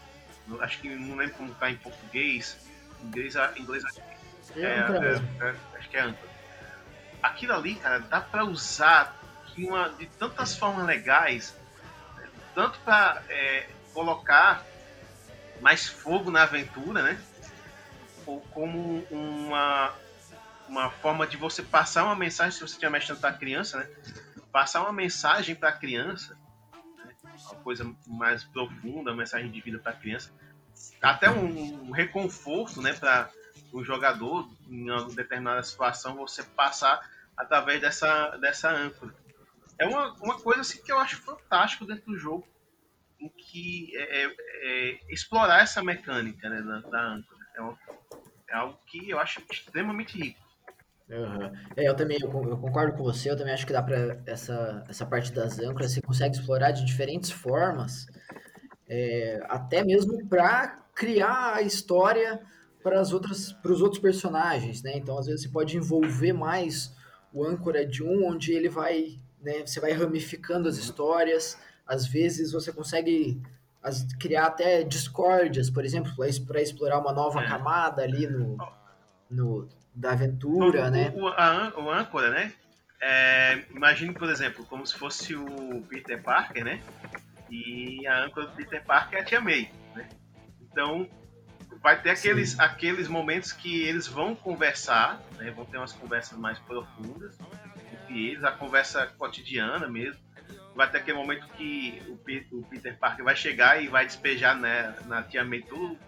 [0.61, 2.57] Acho que não lembro como tá em português.
[3.03, 4.01] Em inglês, em inglês acho
[4.53, 5.29] que É, âncora mesmo.
[5.43, 6.31] é, acho que é âncora.
[7.23, 9.17] Aquilo ali, cara, dá pra usar
[9.55, 11.55] de, uma, de tantas formas legais,
[12.55, 14.65] tanto pra é, colocar
[15.61, 17.21] mais fogo na aventura, né?
[18.27, 19.95] Ou como uma,
[20.69, 23.89] uma forma de você passar uma mensagem, se você estiver mexendo pra criança, né?
[24.53, 26.37] Passar uma mensagem pra criança,
[27.05, 27.15] né?
[27.25, 30.31] uma coisa mais profunda, uma mensagem de vida pra criança.
[31.01, 33.31] Até um, um reconforto, né, para
[33.73, 37.01] o jogador em uma determinada situação você passar
[37.37, 39.15] através dessa, dessa âncora.
[39.79, 42.47] É uma, uma coisa assim, que eu acho fantástico dentro do jogo,
[43.21, 47.41] em que é, é- é explorar essa mecânica né, da, da âncora.
[47.57, 47.79] É, uma-
[48.49, 50.41] é algo que eu acho extremamente rico.
[51.77, 53.97] É, eu também, eu con- eu concordo com você, eu também acho que dá pra
[54.27, 58.07] essa, essa parte das âncoras, você consegue explorar de diferentes formas,
[59.49, 62.41] até mesmo para criar a história
[62.83, 64.93] para as outras, para os outros personagens, né?
[64.97, 66.95] Então, às vezes você pode envolver mais
[67.33, 71.59] o âncora de um, onde ele vai, né, você vai ramificando as histórias,
[71.91, 73.43] às vezes você consegue
[73.83, 76.13] as, criar até discórdias, por exemplo,
[76.47, 77.49] para explorar uma nova É.
[77.49, 78.57] camada ali no,
[79.29, 81.13] no da aventura, o, né?
[81.17, 82.53] O, a, o âncora, né?
[83.03, 86.81] É, imagine, por exemplo, como se fosse o Peter Parker, né?
[87.51, 90.09] E a âncora do Peter Parker é a Tia May, né?
[90.63, 91.09] Então,
[91.83, 95.51] vai ter aqueles, aqueles momentos que eles vão conversar, né?
[95.51, 97.37] Vão ter umas conversas mais profundas
[97.93, 100.21] entre eles, a conversa cotidiana mesmo.
[100.81, 104.57] Vai ter aquele momento que o, Pe- o Peter Parker vai chegar e vai despejar
[104.57, 105.99] né, na Tia May tudo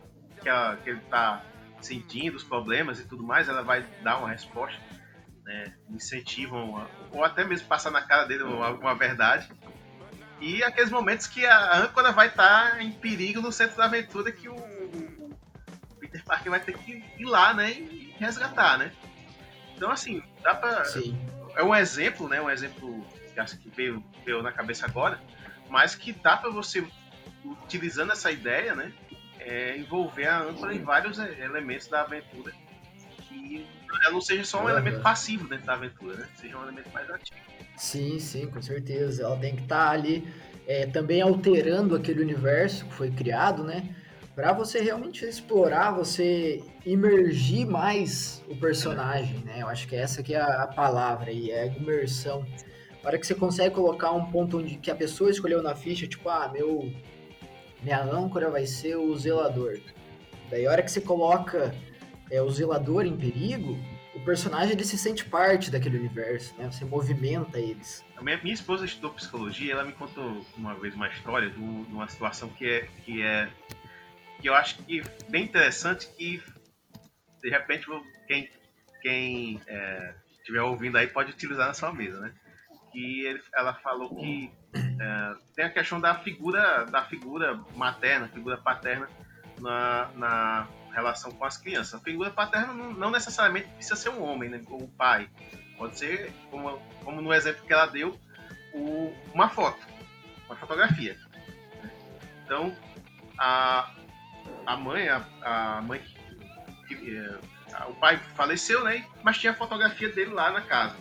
[0.40, 1.42] que, ela- que ele tá
[1.78, 4.80] sentindo, os problemas e tudo mais, ela vai dar uma resposta,
[5.44, 9.46] né, incentivam, ou até mesmo passar na cara dele uma, uma verdade.
[10.40, 14.48] E aqueles momentos que a âncora vai estar em perigo no centro da aventura que
[14.48, 15.36] o, o
[16.00, 18.90] Peter Parker vai ter que ir lá, né, e resgatar, né.
[19.76, 20.82] Então, assim, dá pra...
[20.86, 21.14] Sim.
[21.56, 25.20] É um exemplo, né, um exemplo que acho que veio, veio na cabeça agora,
[25.68, 26.86] mas que dá pra você,
[27.44, 28.92] utilizando essa ideia, né,
[29.38, 32.52] é, envolver a âncora em vários é, elementos da aventura
[33.32, 33.66] que
[34.04, 36.28] ela não seja só um elemento passivo dentro da aventura, né?
[36.36, 37.40] Seja um elemento mais ativo.
[37.76, 39.24] Sim, sim, com certeza.
[39.24, 40.26] Ela tem que estar ali
[40.66, 43.94] é, também alterando aquele universo que foi criado, né?
[44.34, 49.58] Para você realmente explorar, você imergir mais o personagem, né?
[49.60, 52.46] Eu acho que essa que é a, a palavra aí, é a imersão.
[53.02, 56.06] A hora que você consegue colocar um ponto onde que a pessoa escolheu na ficha,
[56.06, 56.92] tipo, ah, meu
[57.82, 59.76] minha âncora vai ser o zelador.
[60.48, 61.74] Daí a hora que você coloca
[62.30, 63.76] é, o zelador em perigo,
[64.14, 66.70] o personagem ele se sente parte daquele universo, né?
[66.70, 68.04] Você movimenta eles.
[68.16, 71.84] A minha, minha esposa estudou psicologia, ela me contou uma vez uma história de um-
[71.90, 73.48] uma situação que é que é
[74.40, 76.40] que eu acho que bem interessante que
[77.42, 77.86] de repente
[78.28, 78.48] quem
[79.00, 82.32] quem é, estiver ouvindo aí pode utilizar na sua mesa, né?
[82.92, 88.56] Que ele- ela falou que é, tem a questão da figura da figura materna, figura
[88.58, 89.08] paterna
[89.60, 91.94] na, na relação com as crianças.
[91.94, 94.60] A figura paterna não, não necessariamente precisa ser um homem, né?
[94.68, 95.28] Ou o pai.
[95.78, 98.18] Pode ser, como, como no exemplo que ela deu,
[98.74, 99.80] o- uma foto,
[100.46, 101.16] uma fotografia.
[102.44, 102.76] Então,
[103.38, 103.90] a,
[104.66, 106.00] a mãe, a, a mãe
[106.86, 107.18] que, que,
[107.72, 109.04] a- o pai faleceu, né?
[109.22, 110.94] Mas tinha a fotografia dele lá na casa.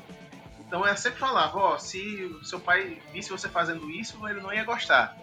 [0.71, 1.99] Então ela sempre falava, ó, se
[2.41, 5.17] o seu pai visse você fazendo isso, ele não ia gostar.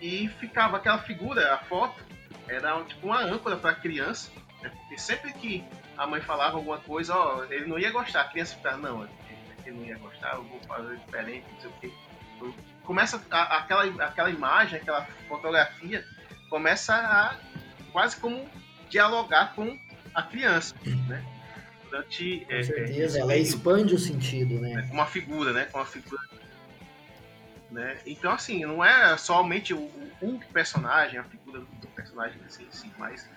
[0.00, 2.02] E ficava aquela figura, a foto,
[2.48, 4.28] era tipo uma âncora para a criança,
[4.60, 4.70] né?
[4.70, 5.64] porque sempre que
[5.96, 9.08] a mãe falava alguma coisa, ó, ele não ia gostar, a criança ficava, não,
[9.64, 11.92] ele não ia gostar, eu vou fazer diferente, não sei o quê.
[12.82, 16.04] Começa a- aquela, aquela imagem, aquela fotografia,
[16.48, 17.36] começa a
[17.92, 18.50] quase como
[18.88, 19.78] dialogar com
[20.12, 20.74] a criança,
[21.06, 21.24] né?
[21.90, 24.86] Durante, Com é, é, certeza, esse ela período expande o sentido, né, né?
[24.86, 25.64] com uma figura, né?
[25.66, 26.22] Com uma figura.
[27.70, 27.98] Né?
[28.06, 33.28] Então, assim, não é somente o, o personagem, a figura do personagem em si, mas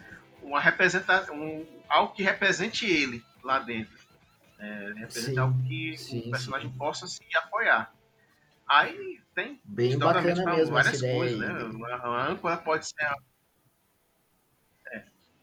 [0.42, 3.94] uma representação, um, algo que represente ele lá dentro.
[4.60, 6.78] É, represente Sim, algo que sim, o personagem sim.
[6.78, 7.94] possa se apoiar.
[8.68, 11.48] Aí tem Bem bacana mesmo várias coisas, aí.
[11.48, 11.88] né?
[11.92, 13.04] A, a âncora pode ser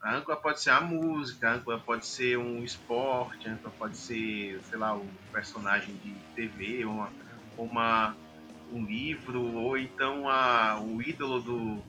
[0.03, 3.99] a, âncora pode ser a música, a âncora pode ser um esporte, a âncora pode
[3.99, 7.13] ser, sei lá, um personagem de TV, uma,
[7.57, 8.17] uma,
[8.71, 11.83] um livro, ou então a, o ídolo do,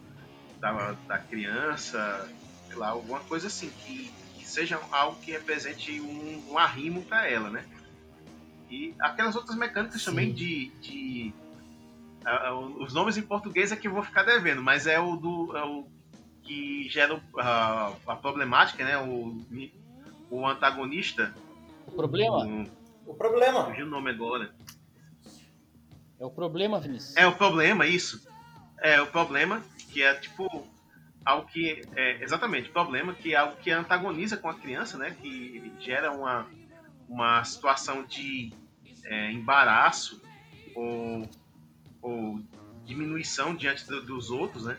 [0.59, 2.29] da, da criança,
[2.67, 7.27] sei lá, alguma coisa assim, que, que seja algo que represente um, um arrimo para
[7.27, 7.65] ela, né?
[8.69, 10.11] E aquelas outras mecânicas Sim.
[10.11, 10.71] também de.
[10.81, 11.33] de
[12.79, 15.57] os nomes em português é que eu vou ficar devendo, mas é o do.
[15.57, 16.00] é o
[16.51, 18.97] que gera a, a problemática, né?
[18.97, 19.41] O,
[20.29, 21.33] o antagonista.
[21.87, 23.65] O problema o- O problema.
[23.65, 24.53] fugiu o nome agora.
[26.19, 27.15] é o problema, Vinícius.
[27.15, 28.21] É o problema, isso.
[28.81, 30.67] É o problema, que é tipo
[31.23, 35.15] algo que é exatamente problema, que é algo que antagoniza com a criança, né?
[35.21, 36.47] Que gera uma,
[37.07, 38.51] uma situação de
[39.05, 40.21] é, embaraço
[40.75, 41.29] ou,
[42.01, 42.39] ou
[42.85, 44.77] diminuição diante do- dos outros, né?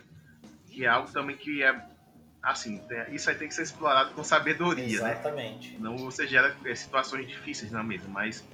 [0.73, 1.81] Que é algo também que é
[2.43, 5.13] assim, isso aí tem que ser explorado com sabedoria, né?
[5.13, 5.79] Exatamente.
[5.79, 8.45] Não você gera é, situações difíceis na mesa, mas,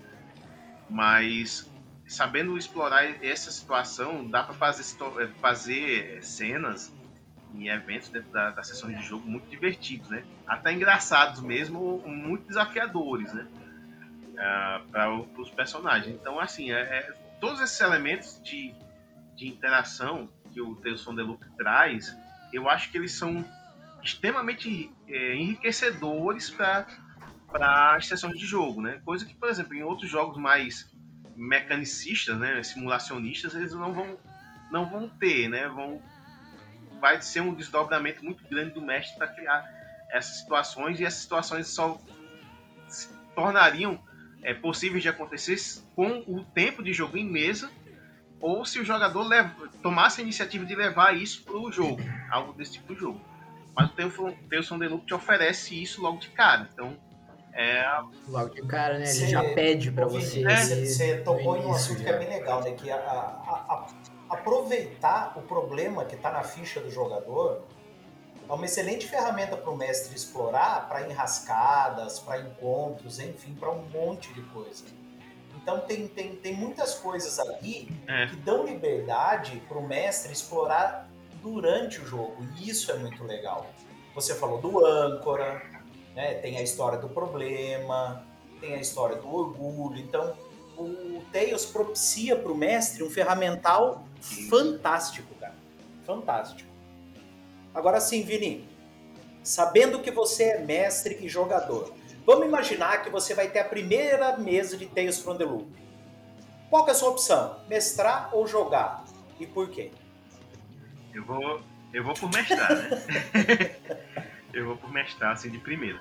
[0.90, 1.70] mas
[2.06, 4.84] sabendo explorar essa situação, dá para fazer,
[5.22, 6.92] eh, fazer cenas
[7.54, 10.22] e eventos dentro da, das sessões de jogo muito divertidos, né?
[10.46, 13.46] Até engraçados mesmo, muito desafiadores, né?
[14.92, 16.14] para os personagens.
[16.14, 18.72] Então, assim, é, é- todos esses elementos de,
[19.34, 22.16] de interação que o Tales the Loop traz,
[22.52, 23.44] eu acho que eles são
[24.02, 26.86] extremamente é, enriquecedores para
[27.46, 29.00] para as sessões de jogo, né?
[29.06, 30.92] Coisa que, por exemplo, em outros jogos mais
[31.34, 34.18] mecanicistas, né, simulacionistas, eles não vão
[34.70, 35.66] não vão ter, né?
[35.68, 36.02] Vão
[37.00, 39.64] vai ser um desdobramento muito grande do mestre para criar
[40.10, 41.98] essas situações e essas situações só
[42.88, 44.02] se tornariam
[44.42, 45.56] é, possíveis de acontecer
[45.94, 47.70] com o tempo de jogo em mesa
[48.40, 52.52] ou se o jogador leva, tomasse a iniciativa de levar isso para o jogo, algo
[52.52, 53.20] desse tipo de jogo.
[53.74, 56.96] Mas o Tales from the Loop te oferece isso logo de cara, então
[57.58, 57.84] é...
[58.28, 59.04] Logo de cara, né?
[59.04, 60.44] Ele cê, já pede para você.
[60.44, 62.70] Você é, tocou em um assunto que é bem legal, né?
[62.72, 63.86] Que a, a, a,
[64.30, 67.64] aproveitar o problema que está na ficha do jogador
[68.48, 73.82] é uma excelente ferramenta para o mestre explorar para enrascadas, para encontros, enfim, para um
[73.88, 74.84] monte de coisa.
[75.68, 78.26] Então tem, tem, tem muitas coisas ali é.
[78.28, 81.06] que dão liberdade para o mestre explorar
[81.42, 82.38] durante o jogo.
[82.56, 83.66] E isso é muito legal.
[84.14, 85.62] Você falou do âncora,
[86.16, 86.36] né?
[86.36, 88.24] tem a história do problema,
[88.62, 89.98] tem a história do orgulho.
[89.98, 90.34] Então
[90.78, 94.04] o Tails propicia para o mestre um ferramental
[94.48, 95.54] fantástico, cara.
[96.06, 96.70] Fantástico.
[97.74, 98.66] Agora sim, Vini,
[99.42, 101.92] sabendo que você é mestre e jogador,
[102.28, 105.66] vamos imaginar que você vai ter a primeira mesa de Tales from the Loop.
[106.68, 107.58] Qual é a sua opção?
[107.66, 109.02] Mestrar ou jogar?
[109.40, 109.90] E por quê?
[111.14, 112.90] Eu vou, eu vou por mestrar, né?
[114.52, 115.98] eu vou por mestrar, assim, de primeira.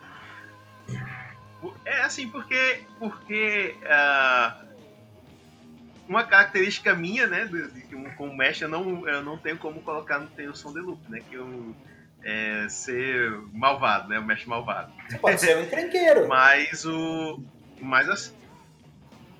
[1.85, 4.67] É assim, porque, porque uh,
[6.09, 7.49] uma característica minha, né,
[8.17, 11.21] como mestre, eu não, eu não tenho como colocar no Tales som the Loop, né,
[11.29, 11.73] que eu
[12.23, 14.91] é, ser malvado, né, o mestre malvado.
[15.07, 16.27] Você pode ser um encrenqueiro.
[16.27, 17.43] mas o...
[17.79, 18.35] Mas assim...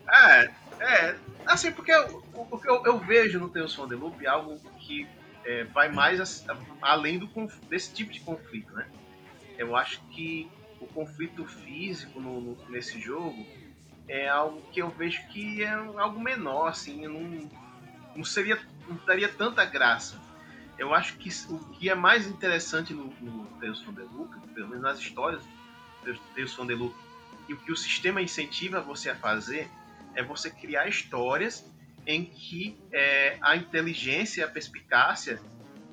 [0.09, 0.49] É,
[0.79, 1.15] é,
[1.45, 1.93] assim, porque
[2.33, 5.07] o que eu, eu, vejo no Tales from the Loop é algo que
[5.43, 6.45] é, vai mais
[6.81, 7.29] além do,
[7.69, 8.87] desse tipo de conflito, né?
[9.57, 10.49] Eu acho que
[10.79, 13.45] o conflito físico no, no, nesse jogo
[14.07, 17.49] é algo que eu vejo que é algo menor, assim, não,
[18.15, 20.21] não seria, não daria tanta graça.
[20.77, 24.67] Eu acho que o que é mais interessante no, no Tales from the Loop, pelo
[24.67, 25.41] menos nas histórias
[26.03, 26.95] do Tales from the Loop,
[27.49, 29.69] e o que o sistema incentiva você a fazer
[30.13, 31.65] é você criar histórias
[32.05, 35.41] em que é, a inteligência, a perspicácia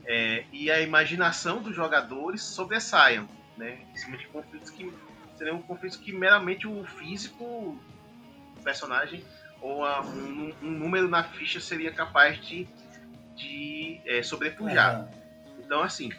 [0.07, 3.81] é, e a imaginação dos jogadores sobressaiam, né?
[3.93, 4.93] Em cima de conflitos que
[5.37, 7.79] seriam conflitos que meramente o físico
[8.63, 9.25] personagem
[9.61, 12.69] ou a, um, um, número na ficha seria capaz de,
[13.37, 15.01] de é, sobrepujar.
[15.01, 15.09] Uhum.
[15.61, 16.11] Então, assim,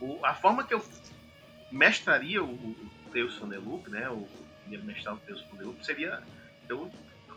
[0.00, 0.84] o, a forma que eu
[1.70, 4.26] mestraria o, o Deus Loop, né, o
[4.62, 6.22] primeiro mestrar o Deus Loop, seria
[6.68, 6.90] eu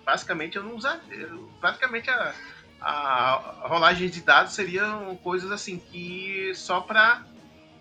[0.06, 2.34] basicamente eu não usaria, praticamente a,
[2.82, 7.24] a, rolagem de dados seriam coisas assim que só para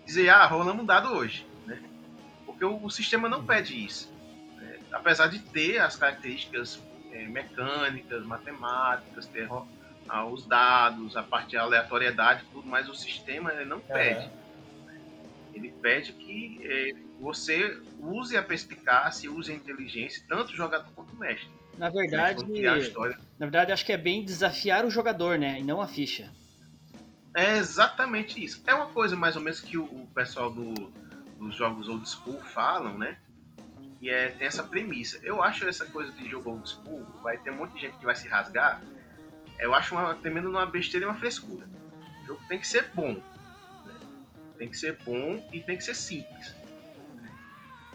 [0.05, 1.81] dizer ah rolamos um dado hoje, né?
[2.45, 4.11] Porque o, o sistema não pede isso
[4.91, 6.79] apesar de ter as características
[7.11, 9.47] é, mecânicas, matemáticas, ter
[10.07, 14.29] ah, os dados, a parte de aleatoriedade, tudo, mas o sistema ele não pede.
[15.53, 21.13] Ele pede que é, você use a perspicácia, use a inteligência, tanto o jogador quanto
[21.13, 21.49] o mestre.
[21.77, 22.43] Na verdade,
[23.39, 26.31] na verdade, acho que é bem desafiar o jogador, né, e não a ficha.
[27.33, 28.61] É exatamente isso.
[28.67, 30.73] É uma coisa mais ou menos que o, o pessoal do,
[31.39, 33.17] dos jogos old school falam, né?
[34.01, 35.19] E é, tem essa premissa.
[35.23, 38.05] Eu acho essa coisa de jogo old school, vai ter um monte de gente que
[38.05, 38.81] vai se rasgar.
[39.61, 41.65] Eu acho uma tremenda uma besteira e uma frescura.
[42.23, 43.13] O jogo tem que ser bom.
[43.85, 43.93] Né?
[44.57, 46.53] Tem que ser bom e tem que ser simples.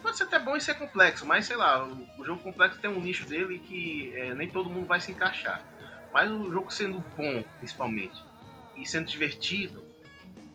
[0.00, 2.88] Pode ser até bom e ser complexo, mas sei lá, o, o jogo complexo tem
[2.88, 5.62] um nicho dele que é, nem todo mundo vai se encaixar.
[6.12, 8.24] Mas o jogo sendo bom, principalmente,
[8.76, 9.84] e sendo divertido,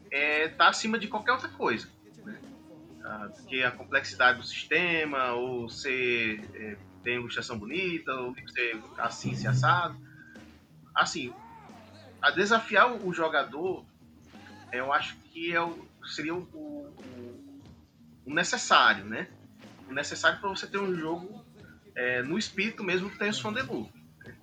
[0.09, 1.87] é, tá acima de qualquer outra coisa
[3.47, 9.47] que a complexidade do sistema, ou ser é, tem ilustração bonita, ou ser assim, se
[9.47, 9.97] assado.
[10.93, 11.33] Assim,
[12.21, 13.85] a desafiar o jogador,
[14.71, 17.63] eu acho que é o, seria o, o,
[18.25, 19.27] o, necessário, né?
[19.87, 21.43] O necessário para você ter um jogo
[21.95, 23.87] é, no espírito mesmo que tem o som de luz.
[24.19, 24.35] Né?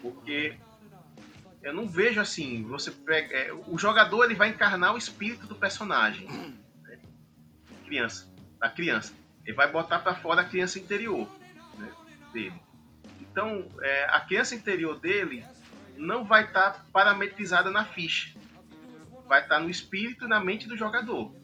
[0.00, 0.56] Porque
[1.62, 5.54] eu não vejo assim, você pega, é, o jogador ele vai encarnar o espírito do
[5.54, 6.56] personagem
[7.88, 8.28] criança,
[8.60, 9.14] da criança.
[9.44, 11.26] Ele vai botar para fora a criança interior
[11.78, 11.90] né,
[12.32, 12.60] dele.
[13.20, 15.44] Então, é, a criança interior dele
[15.98, 18.38] não vai estar tá parametrizada na ficha.
[19.26, 21.34] Vai estar tá no espírito e na mente do jogador.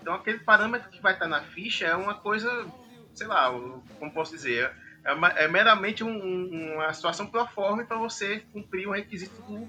[0.00, 2.66] Então, aquele parâmetro que vai estar tá na ficha é uma coisa,
[3.14, 3.50] sei lá,
[3.98, 4.72] como posso dizer,
[5.04, 9.68] é, uma, é meramente um, uma situação proforme para você cumprir um requisito do,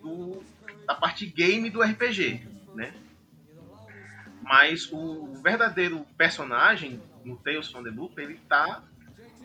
[0.00, 0.42] do,
[0.86, 2.92] da parte game do RPG, né?
[4.42, 8.82] Mas o verdadeiro personagem no Tales from the Loop, ele tá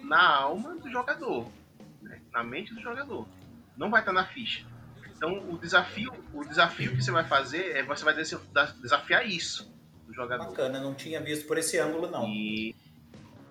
[0.03, 1.51] na alma do jogador,
[2.01, 2.21] né?
[2.31, 3.27] na mente do jogador.
[3.81, 4.63] Não vai estar tá na ficha.
[5.17, 9.73] Então o desafio, o desafio que você vai fazer é você vai desafiar isso
[10.05, 10.45] do jogador.
[10.45, 12.27] Bacana, não tinha visto por esse ângulo não.
[12.27, 12.75] E,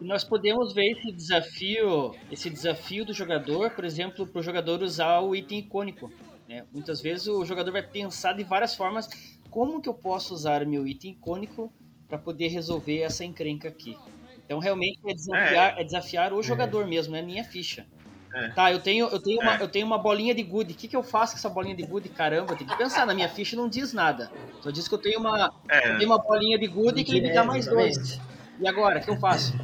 [0.00, 4.82] e nós podemos ver esse desafio, esse desafio do jogador, por exemplo, para o jogador
[4.82, 6.12] usar o item icônico.
[6.48, 6.64] Né?
[6.72, 9.08] Muitas vezes o jogador vai pensar de várias formas
[9.50, 11.72] como que eu posso usar meu item icônico
[12.06, 13.98] para poder resolver essa encrenca aqui.
[14.44, 15.80] Então realmente é desafiar, é.
[15.80, 17.84] é desafiar o jogador mesmo, não é minha ficha.
[18.32, 18.48] É.
[18.50, 19.62] Tá, eu tenho, eu, tenho uma, é.
[19.62, 20.72] eu tenho uma bolinha de good.
[20.72, 22.08] O que, que eu faço com essa bolinha de good?
[22.10, 23.06] Caramba, tenho que pensar.
[23.06, 24.30] Na minha ficha não diz nada.
[24.60, 25.90] Só diz que eu tenho uma, é.
[25.90, 28.20] eu tenho uma bolinha de good que me dá mais dois.
[28.60, 29.58] E agora, o que eu faço?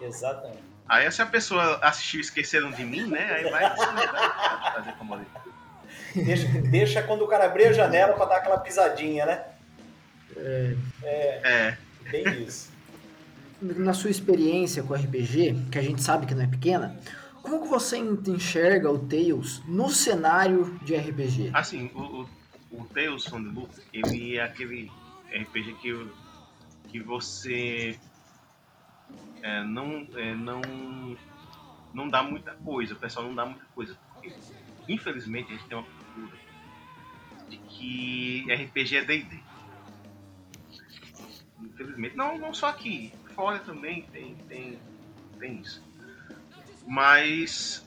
[0.00, 0.64] Exatamente.
[0.88, 3.24] Aí se a pessoa assistiu Esqueceram de Mim, né?
[3.32, 3.74] Aí vai
[4.74, 5.18] fazer como
[6.14, 9.44] deixa, deixa quando o cara abrir a janela para dar aquela pisadinha, né?
[10.36, 10.76] É.
[11.02, 11.40] É.
[11.44, 11.78] é.
[12.10, 12.72] Bem isso.
[13.62, 16.94] Na sua experiência com RPG, que a gente sabe que não é pequena,
[17.44, 21.50] como que você enxerga o Tales no cenário de RPG?
[21.52, 22.28] Assim, o, o,
[22.72, 24.90] o Tales from the Loop, ele é aquele
[25.30, 26.08] RPG que,
[26.88, 28.00] que você
[29.42, 30.62] é, não, é, não,
[31.92, 33.94] não dá muita coisa, o pessoal não dá muita coisa.
[34.14, 34.32] Porque,
[34.88, 36.38] infelizmente, a gente tem uma cultura
[37.50, 39.38] de que RPG é D&D.
[41.60, 44.78] Infelizmente, não, não só aqui, fora também tem, tem,
[45.38, 45.83] tem isso.
[46.86, 47.84] Mas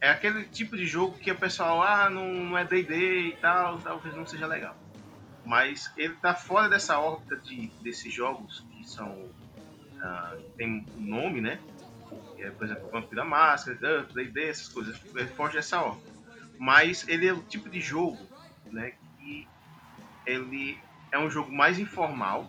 [0.00, 3.78] é aquele tipo de jogo que o pessoal, ah, não, não é D&D e tal,
[3.78, 4.76] talvez não seja legal.
[5.44, 11.40] Mas ele tá fora dessa órbita de, desses jogos que são uh, tem um nome,
[11.40, 11.58] né?
[12.38, 15.00] É, por exemplo, Vampiro da Máscara, D&D, essas coisas.
[15.14, 16.12] Ele foge dessa órbita.
[16.58, 18.18] Mas ele é o tipo de jogo,
[18.70, 18.92] né?
[19.18, 19.48] Que
[20.26, 20.78] ele
[21.12, 22.48] é um jogo mais informal,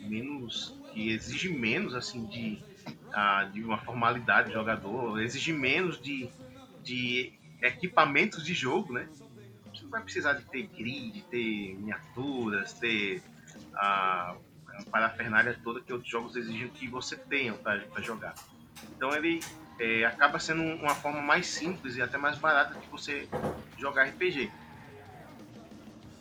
[0.00, 2.67] menos que exige menos assim de
[3.08, 6.28] uh, de uma formalidade de jogador, exige menos de,
[6.82, 7.32] de
[7.62, 9.08] equipamentos de jogo, né?
[9.72, 13.22] Você não vai precisar de ter grid, ter miniaturas, ter
[13.74, 14.36] a
[14.90, 18.34] parafernália toda que outros jogos exigem que você tenha para jogar.
[18.96, 19.40] Então ele
[19.78, 23.28] é, acaba sendo uma forma mais simples e até mais barata de você
[23.76, 24.50] jogar RPG.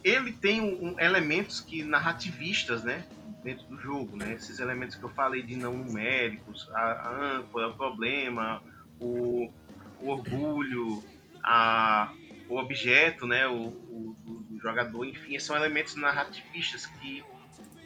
[0.04, 3.06] Ele tem um, um, elementos que narrativistas, né?
[3.48, 4.34] Dentro do jogo, né?
[4.34, 8.62] Esses elementos que eu falei de não numéricos, a, âncora, o problema,
[9.00, 9.50] o,
[10.02, 11.02] o orgulho,
[11.42, 12.12] a,
[12.50, 13.48] o objeto, né?
[13.48, 14.18] O, o,
[14.52, 17.24] o, jogador, enfim, são elementos narrativistas que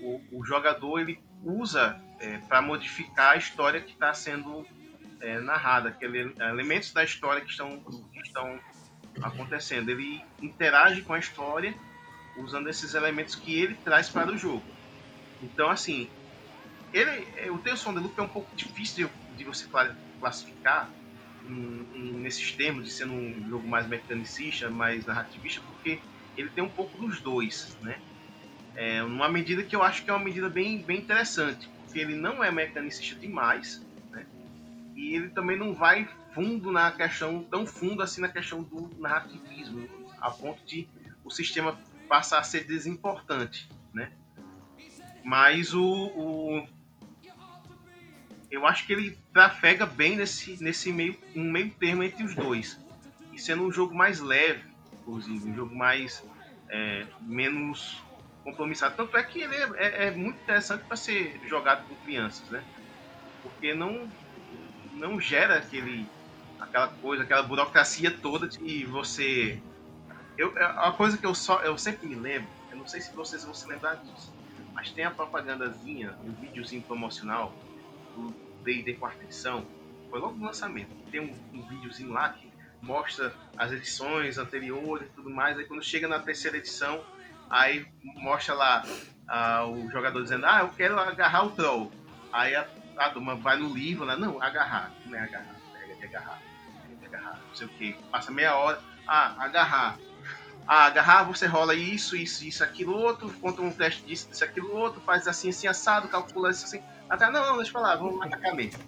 [0.01, 4.65] o, o jogador ele usa é, para modificar a história que está sendo
[5.19, 8.59] é, narrada, aqueles elementos da história que estão, que estão
[9.21, 9.89] acontecendo.
[9.89, 11.75] Ele interage com a história
[12.35, 14.80] usando esses elementos que ele traz para o jogo.
[15.41, 16.09] Então, assim,
[16.93, 19.67] ele, o Tales the Loop é um pouco difícil de, de você
[20.19, 20.93] classificar
[21.43, 26.01] nesses termos de sendo um jogo mais mecanicista, mais narrativista, porque
[26.37, 27.99] ele tem um pouco dos dois, né?
[28.75, 32.15] É uma medida que eu acho que é uma medida bem, bem interessante, porque ele
[32.15, 34.25] não é mecanicista demais, né?
[34.95, 39.87] E ele também não vai fundo na questão, tão fundo assim na questão do narrativismo,
[40.19, 40.87] a ponto de
[41.23, 41.77] o sistema
[42.07, 44.11] passar a ser desimportante, né?
[45.23, 46.67] Mas o, o,
[48.49, 52.79] eu acho que ele trafega bem nesse, nesse meio, um meio termo entre os dois.
[53.31, 54.63] E sendo um jogo mais leve,
[54.93, 56.23] inclusive, um jogo mais
[56.69, 58.03] é, menos
[58.43, 58.95] compromissado.
[58.95, 62.63] Tanto é que ele é, é, é muito interessante para ser jogado com crianças, né?
[63.43, 64.09] Porque não,
[64.93, 66.05] não gera aquele,
[66.59, 69.61] aquela coisa, aquela burocracia toda de você.
[70.37, 73.15] Eu, é, a coisa que eu, só, eu sempre me lembro, eu não sei se
[73.15, 74.40] vocês vão se lembrar disso
[74.73, 77.53] mas tem a propagandazinha, um videozinho promocional
[78.15, 79.65] do D&D quarta edição,
[80.09, 80.89] foi logo no lançamento.
[81.09, 82.51] Tem um, um videozinho lá que
[82.81, 85.57] mostra as edições anteriores e tudo mais.
[85.57, 87.03] Aí quando chega na terceira edição,
[87.49, 91.91] aí mostra lá uh, o jogador dizendo, ah, eu quero agarrar o troll.
[92.31, 92.67] Aí a,
[92.97, 94.15] a turma vai no livro, né?
[94.15, 96.41] não, agarrar, não é agarrar, pega de agarrar,
[96.81, 97.93] pega de agarrar, não sei o que.
[98.09, 100.10] Passa meia hora, ah, agarrar ah,
[100.67, 105.01] agarrar, você rola isso, isso, isso, aquilo, outro, conta um teste disso, disso, aquilo, outro,
[105.01, 106.81] faz assim, assim, assado, calcula isso, assim.
[107.09, 108.79] Até, não, não, deixa eu falar, vamos atacar mesmo.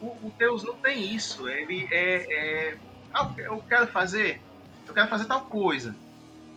[0.00, 2.78] O, o Deus não tem isso, ele é, é
[3.14, 4.40] ah, eu quero fazer,
[4.86, 5.96] eu quero fazer tal coisa.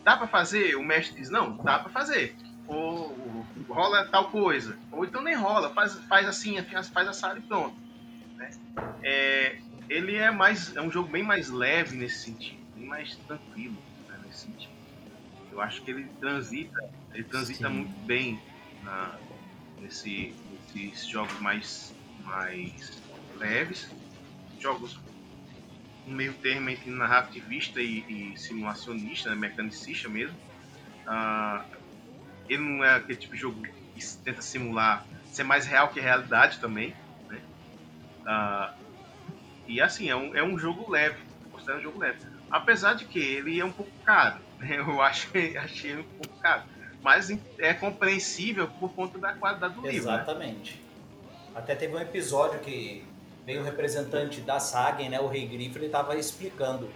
[0.03, 0.75] Dá para fazer?
[0.75, 2.35] O mestre diz, não, dá para fazer.
[2.67, 4.77] Ou, ou, rola tal coisa.
[4.91, 7.75] Ou então nem rola, faz, faz assim, faz assado e pronto.
[8.35, 8.49] Né?
[9.03, 13.77] É, ele é mais, é um jogo bem mais leve nesse sentido, bem mais tranquilo
[15.51, 16.79] Eu acho que ele transita,
[17.13, 17.75] ele transita Sim.
[17.75, 18.39] muito bem
[18.83, 19.17] na,
[19.79, 20.33] nesse,
[20.73, 23.01] nesses jogos mais, mais
[23.37, 23.89] leves,
[24.59, 24.99] jogos
[26.07, 28.03] um meio termo entre narrativista e,
[28.33, 30.35] e simulacionista, né, mecanicista mesmo.
[31.05, 31.63] Uh,
[32.47, 36.03] ele não é aquele tipo de jogo que tenta simular ser mais real que a
[36.03, 36.95] realidade também.
[37.29, 37.39] Né?
[38.21, 38.73] Uh,
[39.67, 41.17] e assim, é um, é um jogo leve,
[41.51, 42.19] considero um jogo leve.
[42.51, 44.39] Apesar de que ele é um pouco caro.
[44.59, 44.77] Né?
[44.77, 46.63] Eu acho, achei um pouco caro.
[47.01, 50.11] Mas é compreensível por conta da qualidade do livro.
[50.11, 50.15] Né?
[50.15, 50.73] Exatamente.
[50.73, 50.81] Né?
[51.55, 53.05] Até teve um episódio que
[53.45, 56.89] veio o representante da Sagen, né, o Rei Grifo, ele estava explicando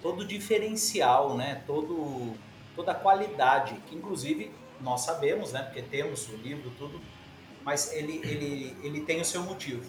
[0.00, 2.32] todo o diferencial, né, todo,
[2.74, 7.00] toda a qualidade, que inclusive nós sabemos, né, porque temos o livro, tudo,
[7.62, 9.84] mas ele, ele, ele tem o seu motivo,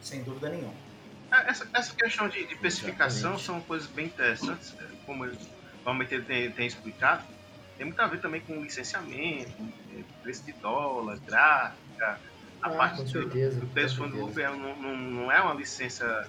[0.00, 0.85] sem dúvida nenhuma.
[1.36, 3.44] É, essa, essa questão de, de especificação Exatamente.
[3.44, 5.24] são coisas bem interessantes, é, como
[5.84, 7.24] realmente ele tem, tem, explicado.
[7.76, 9.50] Tem muito a ver também com licenciamento,
[9.92, 12.20] é, preço de dólar, gráfica.
[12.62, 16.28] A ah, parte do, certeza, do texto Fanloop é, não, não, não, é uma licença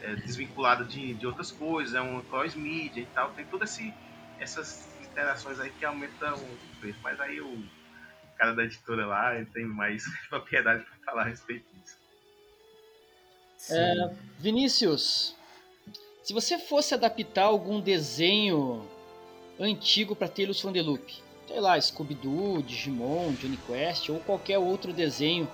[0.00, 3.32] é, desvinculada de, de outras coisas, é um cross-media e tal.
[3.32, 3.76] Tem todas
[4.38, 6.98] essas interações aí que aumentam o preço.
[7.02, 7.64] Mas aí o
[8.36, 11.73] cara da editora lá tem mais propriedade para falar a respeito.
[13.70, 15.34] É, Vinícius,
[16.22, 18.86] se você fosse adaptar algum desenho
[19.58, 24.92] antigo para Tales from the Loop, sei lá, Scooby-Doo, Digimon, Johnny Quest ou qualquer outro
[24.92, 25.50] desenho,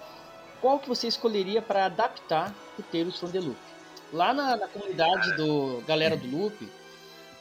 [0.60, 3.58] qual que você escolheria para adaptar o Tales from the Loop?
[4.12, 6.68] Lá na, na comunidade do Galera do Loop,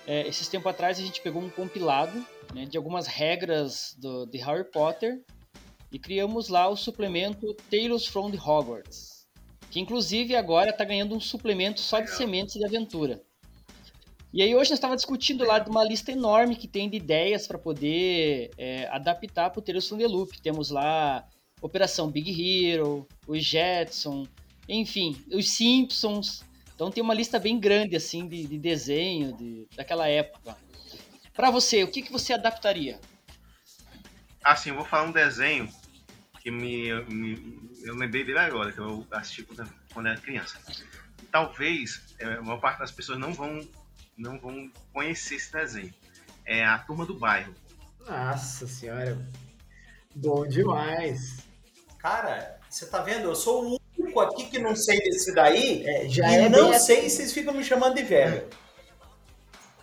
[0.06, 4.38] é, esses tempos atrás a gente pegou um compilado né, de algumas regras do, de
[4.38, 5.20] Harry Potter
[5.92, 9.19] e criamos lá o suplemento Tales from the Hogwarts
[9.70, 13.22] que inclusive agora está ganhando um suplemento só de sementes de aventura.
[14.32, 17.48] E aí hoje nós estávamos discutindo lá de uma lista enorme que tem de ideias
[17.48, 20.40] para poder é, adaptar para o Tales from the Loop.
[20.40, 21.28] Temos lá
[21.62, 24.28] Operação Big Hero, os Jetson,
[24.68, 26.44] enfim, os Simpsons.
[26.76, 30.56] Então tem uma lista bem grande assim de, de desenho de, daquela época.
[31.34, 33.00] Para você, o que, que você adaptaria?
[34.44, 35.68] Assim, eu vou falar um desenho
[36.40, 40.58] que me, me eu lembrei dele agora, que eu assisti quando, quando era criança.
[41.32, 43.68] Talvez é, a maior parte das pessoas não vão,
[44.18, 45.94] não vão conhecer esse desenho.
[46.46, 47.54] É a Turma do Bairro.
[48.08, 49.18] Nossa senhora.
[50.16, 51.38] Bom demais.
[52.00, 53.26] Cara, você tá vendo?
[53.26, 56.74] Eu sou o único aqui que não sei desse daí é, já e é não
[56.74, 58.48] sei se vocês ficam me chamando de velho.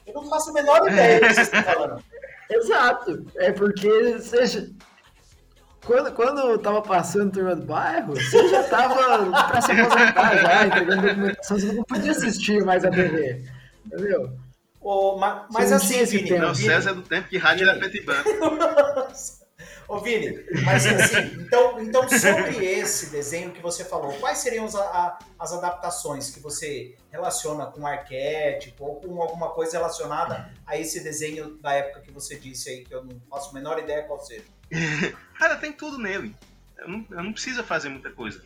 [0.06, 2.04] Eu não faço a menor ideia do que vocês estão falando.
[2.48, 3.26] Exato.
[3.36, 4.70] É porque seja,
[5.86, 11.02] quando, quando tava passando turma do bairro, você já tava pra se aposentar já, entregando
[11.02, 13.44] documentação, você não podia assistir mais a TV.
[13.86, 14.36] Entendeu?
[14.80, 16.38] Oh, mas, mas assim, Vini.
[16.38, 18.28] Não, César é do tempo que rádio era preto e branco.
[19.88, 24.74] Ô, Vini, mas assim, então, então sobre esse desenho que você falou, quais seriam as,
[24.74, 31.04] a, as adaptações que você relaciona com arquétipo ou com alguma coisa relacionada a esse
[31.04, 34.20] desenho da época que você disse aí, que eu não faço a menor ideia qual
[34.20, 34.55] seja?
[35.38, 36.34] Cara, tem tudo nele.
[36.78, 38.42] Eu não, eu não preciso fazer muita coisa.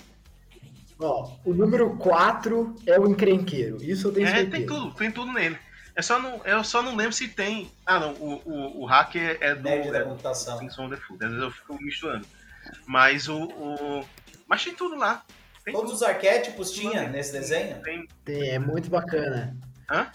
[0.98, 3.82] Ó, o número 4 é o encrenqueiro.
[3.82, 4.50] Isso eu tenho é, certeza.
[4.50, 5.58] tem tudo, tem tudo nele.
[5.94, 7.70] É só não, eu só não lembro se tem.
[7.84, 9.62] Ah, não, o, o, o hacker é do.
[9.62, 10.58] Nerd da computação.
[10.58, 11.24] Things on the Food.
[11.24, 12.26] Às vezes eu fico misturando.
[12.86, 13.44] Mas o.
[13.44, 14.04] o
[14.46, 15.24] mas tem tudo lá.
[15.64, 15.96] Tem Todos tudo.
[15.96, 17.80] os arquétipos tinha nesse desenho?
[17.82, 18.08] Tem.
[18.24, 18.50] tem.
[18.50, 19.56] É muito bacana.
[19.90, 20.10] Hã?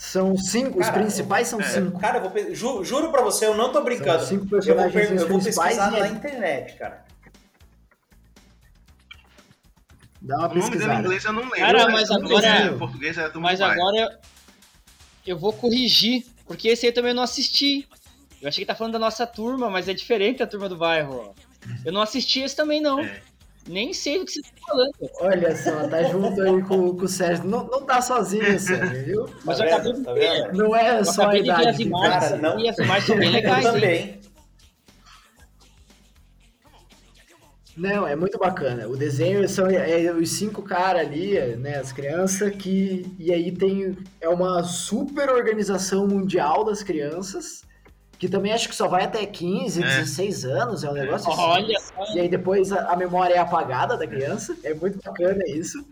[0.00, 2.00] São cinco, cara, os principais são é, cinco.
[2.00, 4.20] Cara, eu vou, ju, juro pra você, eu não tô brincando.
[4.20, 7.04] São cinco personagens eu vou, eu vou pesquisar na internet, cara.
[10.22, 11.58] Dá uma o nome dele em inglês eu não lembro.
[11.58, 12.66] Cara, mas agora.
[12.66, 14.18] Em português é mas agora
[15.26, 17.86] eu vou corrigir, porque esse aí também eu não assisti.
[18.40, 21.34] Eu achei que tá falando da nossa turma, mas é diferente da turma do bairro.
[21.84, 23.00] Eu não assisti esse também, não.
[23.00, 23.20] É.
[23.70, 24.92] Nem sei do que você tá falando.
[25.20, 27.44] Olha só, tá junto aí com, com o Sérgio.
[27.44, 29.28] Não, não tá sozinho, Sérgio, viu?
[29.44, 30.52] Mas tá eu acabei de tá ver.
[30.52, 31.68] Não é só a idade.
[31.68, 32.58] As imagens, cara, não...
[32.58, 33.64] E as imagens são bem legais.
[33.64, 34.20] Eu também.
[37.76, 38.88] Não, é muito bacana.
[38.88, 43.52] O desenho são é, é, os cinco caras ali, né, as crianças que e aí
[43.52, 47.62] tem é uma super organização mundial das crianças
[48.20, 49.86] que também acho que só vai até 15, é.
[49.86, 51.40] 16 anos, é um negócio assim.
[51.40, 51.76] Olha
[52.14, 55.82] E aí depois a, a, memória é apagada da criança, é muito bacana isso.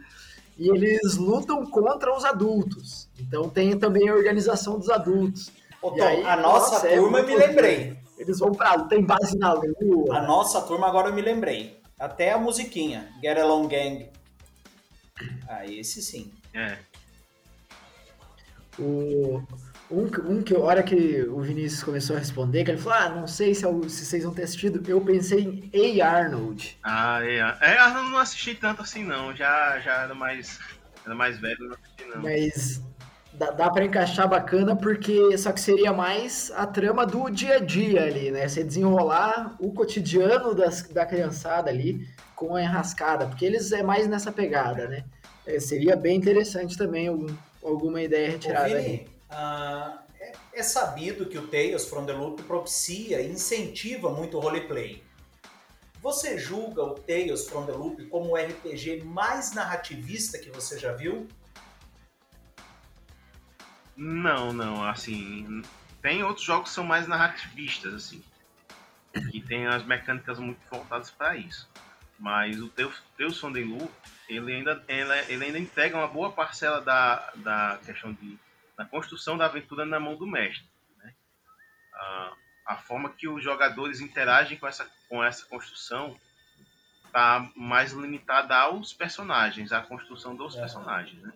[0.59, 3.09] E eles lutam contra os adultos.
[3.19, 5.51] Então tem também a organização dos adultos.
[5.81, 7.97] Ô, Tom, aí, a nossa, nossa é turma, é eu me lembrei.
[8.19, 10.19] Eles vão pra luta, tem base na lua.
[10.19, 11.81] A nossa turma agora eu me lembrei.
[11.99, 14.11] Até a musiquinha, Get Along Gang.
[15.49, 16.31] Ah, esse sim.
[16.53, 16.77] É.
[18.79, 19.43] O,
[19.91, 23.09] Um, um que a hora que o Vinícius começou a responder, que ele falou, ah,
[23.09, 26.11] não sei se, eu, se vocês vão ter assistido, eu pensei em A.
[26.11, 26.79] Arnold.
[26.83, 27.39] Ah, é.
[27.61, 30.59] É, Arnold não assisti tanto assim não, já, já era mais,
[31.07, 32.23] era mais velho, não assisti não.
[32.23, 32.83] Mas
[33.33, 37.59] dá, dá para encaixar bacana, porque só que seria mais a trama do dia a
[37.59, 38.47] dia ali, né?
[38.47, 44.07] Você desenrolar o cotidiano das, da criançada ali com a enrascada, porque eles é mais
[44.07, 45.05] nessa pegada, né?
[45.47, 47.35] É, seria bem interessante também algum,
[47.65, 49.18] alguma ideia retirada Ô, Vini, aí.
[49.31, 54.41] Ah, é, é sabido que o Tales from the Loop propicia e incentiva muito o
[54.41, 55.03] roleplay.
[56.01, 60.93] Você julga o Tales from the Loop como o RPG mais narrativista que você já
[60.93, 61.27] viu?
[63.97, 65.61] Não, não, assim,
[66.01, 68.23] tem outros jogos que são mais narrativistas, assim,
[69.33, 71.69] que tem as mecânicas muito voltadas para isso.
[72.17, 73.91] Mas o Tales from the Loop,
[74.29, 74.85] ele ainda,
[75.29, 78.39] ele ainda entrega uma boa parcela da, da questão de
[78.79, 80.67] da construção da aventura na mão do mestre.
[80.99, 81.13] Né?
[81.95, 82.33] A,
[82.67, 86.19] a forma que os jogadores interagem com essa, com essa construção
[87.05, 90.61] está mais limitada aos personagens, à construção dos É.
[90.61, 91.21] personagens.
[91.23, 91.33] Né?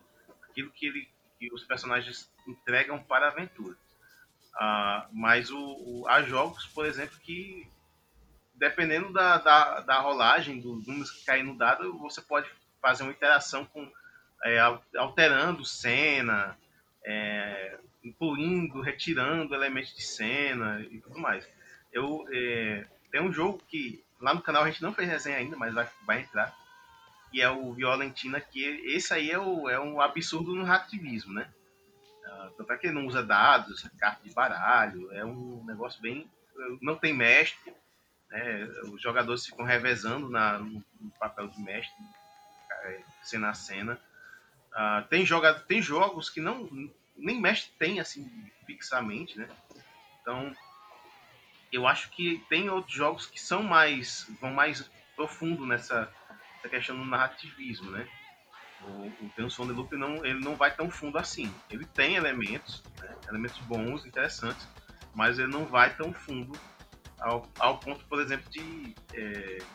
[0.49, 3.75] Aquilo que, ele, que os personagens entregam para a aventura.
[4.55, 7.67] Ah, mas o, o- há jogos, por exemplo, que
[8.55, 12.49] dependendo da, da, da rolagem, dos números que caem no dado, você pode
[12.79, 13.91] fazer uma interação com
[14.43, 16.55] é, al- alterando cena,
[17.05, 21.47] é, incluindo, retirando elementos de cena e tudo mais.
[21.91, 25.55] Eu é, tem um jogo que lá no canal a gente não fez resenha ainda,
[25.55, 26.55] mas vai, vai entrar,
[27.31, 31.51] que é o Violentina, que esse aí é, o, é um absurdo no narrativismo, né?
[32.25, 36.29] Ah, Tanto é que não usa dados, carta de baralho, é um negócio bem.
[36.81, 37.73] Não tem mestre,
[38.29, 38.63] né?
[38.91, 41.93] os jogadores ficam revezando na, no, no papel de mestre,
[42.83, 43.99] é, cena a cena.
[44.73, 46.69] Ah, tem, joga, tem jogos que não
[47.15, 48.29] nem mestre tem assim
[48.65, 49.51] fixamente, né?
[50.21, 50.55] Então
[51.71, 56.13] eu acho que tem outros jogos que são mais vão mais profundo nessa,
[56.55, 58.09] nessa questão do narrativismo, né?
[58.79, 61.61] O, o from the Loop não, ele não vai tão fundo assim.
[61.69, 63.17] Ele tem elementos, né?
[63.29, 64.67] elementos bons, interessantes,
[65.13, 66.61] mas ele não vai tão fundo
[67.19, 69.67] ao, ao ponto, por exemplo, de é,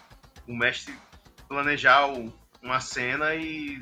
[0.47, 1.03] o mestre
[1.49, 3.79] planejar o- uma cena e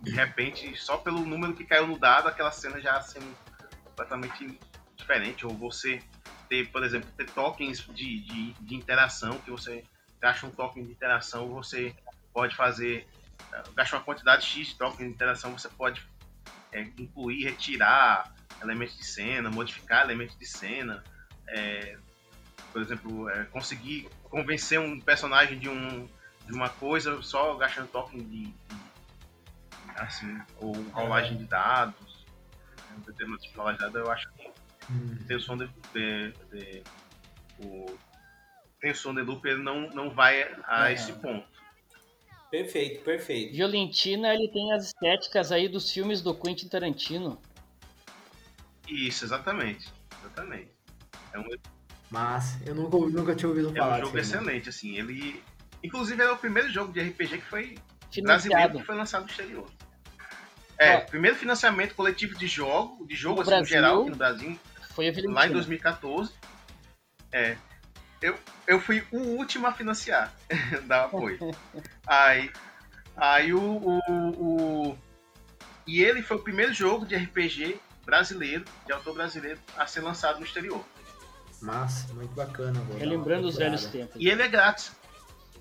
[0.00, 3.36] de repente, só pelo número que caiu no dado, aquela cena já sendo
[3.84, 4.58] completamente
[4.96, 5.46] diferente.
[5.46, 6.00] Ou você
[6.48, 9.84] ter, por exemplo, ter tokens de, de, de interação, que você
[10.20, 11.94] gasta um token de interação, você
[12.32, 13.06] pode fazer,
[13.52, 16.02] eh, gasta uma quantidade X de tokens de interação, você pode
[16.72, 21.04] é, incluir, retirar elementos de cena, modificar elementos de cena.
[21.48, 21.96] é,
[22.72, 26.06] por exemplo, é, conseguir convencer um personagem de, um,
[26.46, 28.87] de uma coisa só gastando token de, de
[29.96, 32.24] assim, ou rolagem de dados,
[32.88, 35.66] né, um determinado tipo de rolagem de dados, eu acho que tem o som de,
[35.92, 36.82] de, de-
[37.60, 37.98] o
[38.80, 40.92] tem o som de loop ele não, não vai a Aham.
[40.92, 41.48] esse ponto.
[42.50, 43.54] Perfeito, perfeito.
[43.54, 47.38] Violentina, ele tem as estéticas aí dos filmes do Quentin Tarantino.
[48.86, 49.92] Isso, exatamente.
[50.20, 50.70] Exatamente.
[51.32, 51.44] É um,
[52.10, 54.22] Mas eu nunca, nunca tinha ouvido é falar um jogo não.
[54.22, 54.96] excelente, assim.
[54.96, 55.42] Ele.
[55.82, 57.78] Inclusive é o primeiro jogo de RPG que foi
[58.22, 58.78] brasileiro Financiado.
[58.78, 59.66] que foi lançado no exterior.
[60.78, 61.00] É, Ó.
[61.00, 64.60] primeiro financiamento coletivo de jogo, de jogo No assim, no Brasil, geral, aqui no Brasil,
[64.94, 65.52] Foi a lá em Violentina.
[65.54, 66.32] 2014.
[67.32, 67.56] É.
[68.22, 68.36] Eu,
[68.66, 70.32] eu fui o último a financiar,
[70.86, 71.38] dar apoio.
[72.06, 72.50] aí
[73.16, 74.00] aí o, o,
[74.90, 74.98] o-
[75.86, 80.38] E ele foi o primeiro jogo de RPG brasileiro, de autor brasileiro, a ser lançado
[80.38, 80.84] no exterior.
[81.60, 82.78] Mas, muito bacana.
[82.80, 84.14] vou uma Relembrando os velhos tempos.
[84.20, 84.92] E ele é grátis.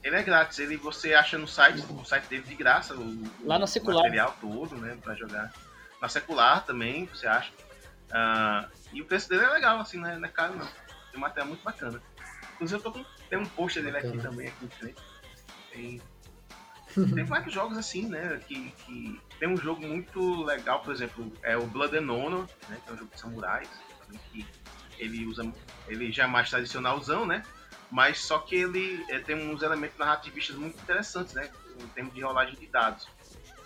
[0.08, 0.58] Ele é grátis.
[0.60, 4.04] Ele você acha no site, no site dele de graça, o, Lá na o Secular.
[4.04, 5.52] material todo, né, para jogar.
[6.02, 7.52] Na secular também, você acha.
[8.10, 10.66] Ah, e o preço dele é legal, assim, não é, não é caro não.
[10.66, 12.02] Tem um material muito bacana.
[12.54, 13.06] Inclusive eu tô com.
[13.30, 15.02] Tem um post dele aqui também, aqui em frente.
[15.74, 16.02] Tem,
[17.14, 18.40] tem vários jogos assim, né?
[18.48, 22.78] Que, que tem um jogo muito legal, por exemplo, é o Blood and Honor, né?
[22.86, 23.70] Que é um jogo de samurais,
[24.06, 24.48] também, que
[24.98, 25.52] ele usa.
[25.90, 27.44] Ele já é mais tradicionalzão, né?
[27.90, 31.50] Mas só que ele eh, tem uns elementos narrativistas muito interessantes, né?
[31.80, 33.08] Em termos de rolagem de dados.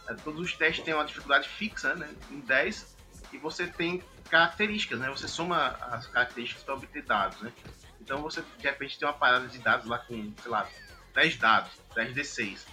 [0.07, 2.10] Eh, todos os testes têm uma dificuldade fixa, né?
[2.30, 2.95] Em 10,
[3.34, 5.10] e você tem características, né?
[5.10, 7.52] Você soma as características para obter dados, né?
[7.99, 10.68] Então você de repente tem uma parada de dados lá com, sei lá,
[11.14, 12.65] 10 dados, 10 D6.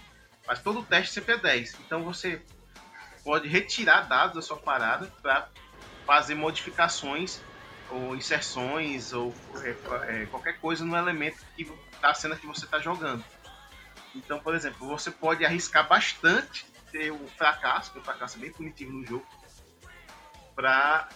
[0.47, 1.75] Mas todo teste sempre é 10.
[1.81, 2.41] Então você
[3.23, 5.49] pode retirar dados da sua parada para
[6.05, 7.41] fazer modificações
[7.91, 9.33] ou inserções ou
[9.63, 11.71] é, é, qualquer coisa no elemento que
[12.01, 13.23] da cena que você está jogando.
[14.15, 18.51] Então, por exemplo, você pode arriscar bastante ter o fracasso, que o fracasso é bem
[18.51, 19.25] punitivo no jogo,
[20.55, 21.07] para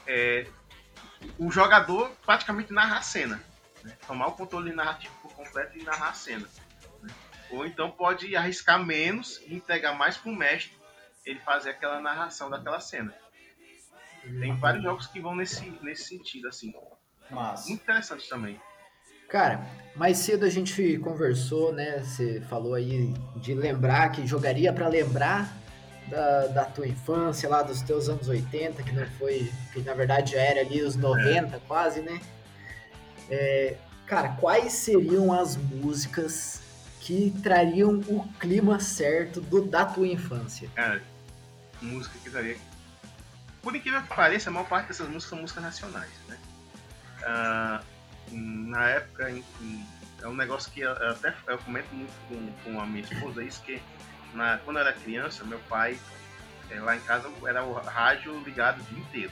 [1.37, 3.43] o jogador praticamente narra a cena.
[3.83, 3.97] Né?
[4.07, 6.47] Tomar o controle narrativo por completo e narrar a cena.
[7.01, 7.13] Né?
[7.51, 10.77] Ou então pode arriscar menos e entregar mais para o mestre
[11.25, 13.13] ele fazer aquela narração daquela cena.
[14.23, 16.73] Tem vários jogos que vão nesse, nesse sentido, assim.
[17.29, 17.69] Massa.
[17.69, 18.59] Muito interessante também.
[19.29, 21.99] Cara, mais cedo a gente conversou, né?
[21.99, 25.51] Você falou aí de lembrar que jogaria para lembrar
[26.07, 30.33] da, da tua infância, lá dos teus anos 80, que não foi, que na verdade
[30.33, 31.59] já era ali os 90 é.
[31.67, 32.21] quase, né?
[33.29, 36.61] É, cara, quais seriam as músicas
[36.99, 40.69] que trariam o clima certo do, da tua infância?
[40.75, 41.01] Cara,
[41.81, 42.57] música que daria.
[43.63, 46.37] Por incrível que pareça, a maior parte dessas músicas são músicas nacionais, né?
[47.21, 47.93] Uh,
[48.35, 49.43] na época, em,
[50.21, 53.61] é um negócio que eu, até eu comento muito com, com a minha esposa, isso
[53.63, 53.81] que
[54.33, 55.97] na, quando eu era criança, meu pai,
[56.69, 59.31] é, lá em casa, era o rádio ligado o dia inteiro.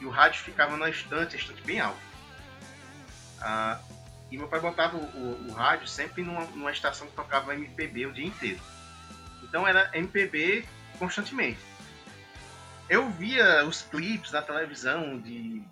[0.00, 2.00] E o rádio ficava na estante, a estante bem alta.
[3.40, 3.78] Ah,
[4.30, 8.06] e meu pai botava o, o, o rádio sempre numa, numa, estação que tocava MPB
[8.06, 8.60] o dia inteiro.
[9.42, 10.66] Então era MPB
[10.98, 11.69] constantemente.
[12.90, 15.62] Eu via os clipes na televisão de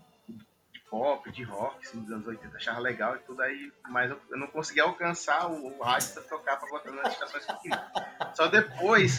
[0.89, 4.39] pop, de rock, assim, dos anos 80, achava legal e tudo aí, mas eu, eu
[4.39, 7.87] não conseguia alcançar o, o rádio para tocar para botar nas estações que eu queria.
[8.35, 9.19] Só depois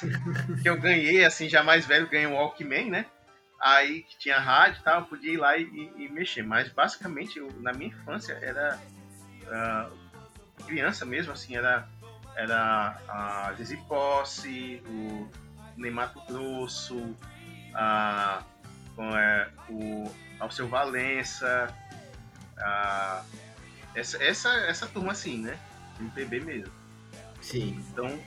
[0.63, 3.05] que eu ganhei, assim, já mais velho, ganhei um Walkman, né?
[3.59, 6.41] Aí que tinha rádio e tal, eu podia ir lá e, e, e mexer.
[6.41, 8.79] Mas basicamente, eu, na minha infância, era
[9.43, 11.85] uh, criança mesmo, assim, era,
[12.33, 15.29] era a Zizi Posse, o
[15.75, 17.13] Neymar Grosso,
[17.73, 18.43] a,
[18.95, 21.73] com, é, o ao seu Valença,
[22.57, 23.23] a,
[23.93, 25.57] essa, essa, essa turma assim, né?
[25.99, 26.73] MPB mesmo.
[27.41, 27.83] Sim.
[27.91, 28.19] Então.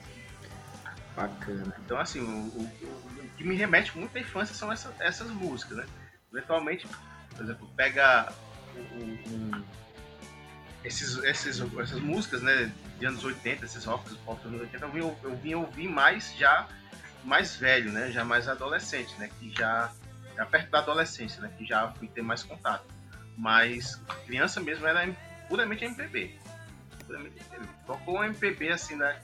[1.16, 1.74] Bacana.
[1.84, 5.78] Então, assim, o, o, o, que me remete muito à infância são essa, essas músicas,
[5.78, 5.86] né?
[6.32, 6.86] Eventualmente,
[7.34, 8.32] por exemplo, pega
[10.84, 14.90] esses, esses, essas músicas, né, de anos 80, esses rocks pop dos anos 80, eu
[14.90, 16.66] vim, eu vim ouvir mais já
[17.24, 18.10] mais velho, né?
[18.10, 19.30] Já mais adolescente, né?
[19.38, 19.90] Que já
[20.36, 21.52] é perto da adolescência, né?
[21.56, 22.84] Que já fui ter mais contato.
[23.36, 25.10] Mas criança mesmo era
[25.48, 26.38] puramente MPB.
[27.06, 27.68] Puramente MPB.
[27.86, 29.20] Tocou um MPB assim, né?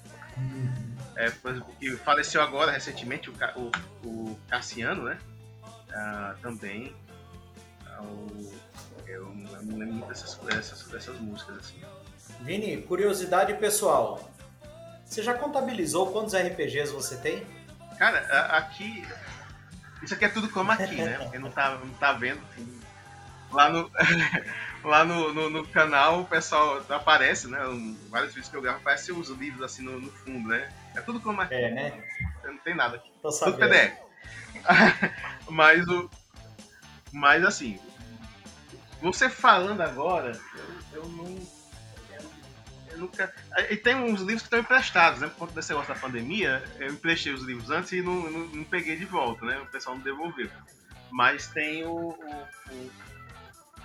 [1.16, 5.18] É, por exemplo, que faleceu agora recentemente o, o, o Cassiano, né?
[5.92, 6.94] Ah, também.
[7.86, 8.52] Ah, o,
[9.06, 11.80] eu não lembro muito dessas, dessas, dessas músicas assim.
[12.40, 14.30] Vini, curiosidade pessoal.
[15.04, 17.44] Você já contabilizou quantos RPGs você tem?
[17.98, 18.18] Cara,
[18.56, 19.04] aqui
[20.02, 21.18] isso aqui é tudo como aqui, né?
[21.18, 22.40] Porque não tá, não tá vendo.
[23.50, 23.90] Lá no,
[24.84, 27.58] lá no, no, no, canal o pessoal aparece, né?
[28.08, 30.70] vários vídeos que eu gravo, aparecem os livros assim no, no, fundo, né?
[30.94, 31.54] É tudo como aqui.
[31.54, 32.04] É, né?
[32.44, 33.10] Não tem nada aqui.
[33.22, 33.96] Tô tudo PDF.
[35.48, 36.10] mas o.
[37.12, 37.78] Mas assim.
[39.00, 40.38] Você falando agora,
[40.92, 41.38] eu, eu não
[42.98, 43.32] nunca.
[43.70, 45.28] E tem uns livros que estão emprestados, né?
[45.28, 48.64] Por conta desse negócio da pandemia, eu emprestei os livros antes e não, não, não
[48.64, 49.58] peguei de volta, né?
[49.60, 50.50] O pessoal não devolveu.
[51.10, 51.90] Mas tem o.
[51.90, 52.90] o, o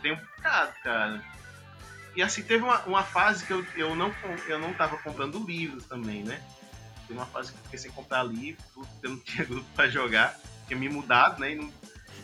[0.02, 1.23] tem um bocado, cara.
[2.15, 4.14] E assim, teve uma, uma fase que eu, eu, não,
[4.48, 6.41] eu não tava comprando livros também, né?
[7.07, 9.88] Teve uma fase que eu fiquei sem comprar livro, porque eu não tinha grupo pra
[9.88, 10.38] jogar,
[10.68, 11.53] tinha me mudado, né?
[11.53, 11.73] E, não,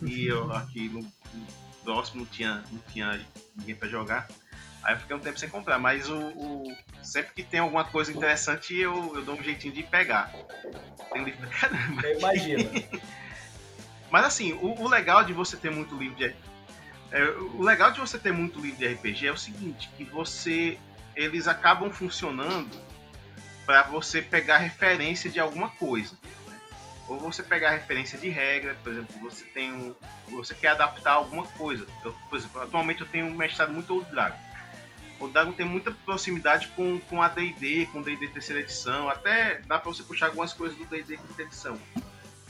[0.01, 1.47] e eu aqui no, no
[1.83, 3.25] próximo não tinha, não tinha
[3.55, 4.27] ninguém pra jogar.
[4.83, 8.11] Aí eu fiquei um tempo sem comprar, mas o, o sempre que tem alguma coisa
[8.11, 10.33] interessante eu, eu dou um jeitinho de pegar.
[11.11, 12.07] Tem livro pra caramba.
[12.07, 12.69] Eu imagino.
[14.09, 16.33] mas assim, o, o, legal de você ter muito livro de
[17.11, 17.23] é,
[17.53, 20.77] o legal de você ter muito livro de RPG é o seguinte, que você
[21.15, 22.69] eles acabam funcionando
[23.65, 26.13] para você pegar referência de alguma coisa.
[26.47, 26.55] Né?
[27.07, 29.95] Ou você pegar referência de regra, por exemplo, você tem um,
[30.29, 31.85] você quer adaptar alguma coisa.
[32.05, 34.48] Eu, por exemplo, atualmente eu tenho um mestrado muito Old Dragon
[35.19, 39.77] o Dragon tem muita proximidade com, com a D&D, com D&D terceira edição, até dá
[39.77, 41.79] para você puxar algumas coisas do D&D quinta edição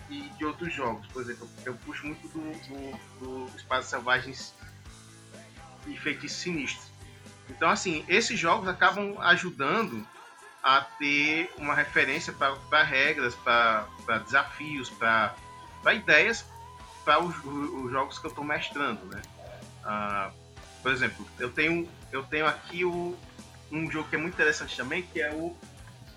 [0.09, 4.55] e de outros jogos, por exemplo, eu puxo muito do, do, do Espadas Selvagens
[5.85, 6.91] e Feitiços Sinistros.
[7.49, 10.05] Então, assim, esses jogos acabam ajudando
[10.63, 15.35] a ter uma referência para regras, para desafios, para
[15.93, 16.45] ideias
[17.05, 19.21] para os, os, jogos que eu estou mestrando, né?
[19.83, 20.31] Ah,
[20.81, 23.17] por exemplo, eu tenho eu tenho aqui o,
[23.71, 25.55] um jogo que é muito interessante também, que é o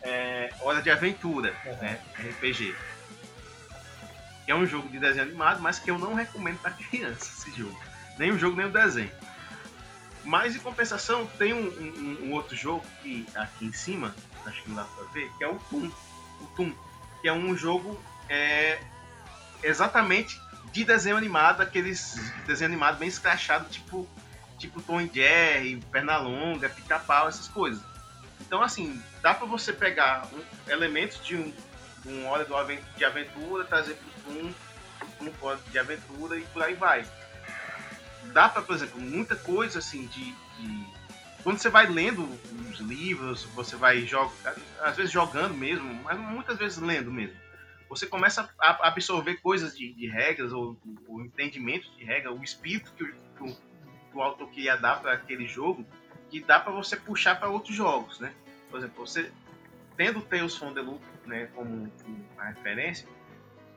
[0.02, 1.76] é, Hora de Aventura, uhum.
[1.76, 2.00] né?
[2.18, 2.74] RPG.
[4.44, 7.56] Que é um jogo de desenho animado, mas que eu não recomendo para criança esse
[7.56, 7.78] jogo.
[8.18, 9.10] Nem o jogo, nem o desenho.
[10.24, 14.14] Mas em compensação, tem um, um, um, outro jogo que aqui em cima,
[14.46, 15.90] acho que não dá pra ver, que é o Toon.
[16.40, 16.72] O Toon,
[17.20, 18.80] que é um jogo é,
[19.62, 20.40] exatamente
[20.72, 22.14] de desenho animado, aqueles
[22.46, 24.08] desenho animado bem escrachado, tipo,
[24.62, 27.82] tipo Tom e Jerry, Pernalonga, Pica-Pau, essas coisas.
[28.40, 31.52] Então, assim, dá para você pegar um, elementos de um,
[32.06, 34.54] um do, de Aventura, trazer para um,
[35.20, 37.04] um de Aventura e por aí vai.
[38.32, 40.86] Dá para, por exemplo, muita coisa assim de, de,
[41.42, 42.28] Quando você vai lendo
[42.70, 47.42] os livros, você vai jogar, às vezes jogando mesmo, mas muitas vezes lendo mesmo
[47.88, 52.90] você começa a absorver coisas de, de regras, ou o entendimento de regra, o espírito
[52.96, 53.04] que
[53.42, 53.54] o,
[54.12, 55.86] que o, autor queria dar para aquele jogo,
[56.30, 58.32] que dá para você puxar para outros jogos, né?
[58.70, 59.30] Por exemplo, você
[59.96, 61.90] tendo o Tales from the Loop né, como
[62.34, 63.06] uma referência,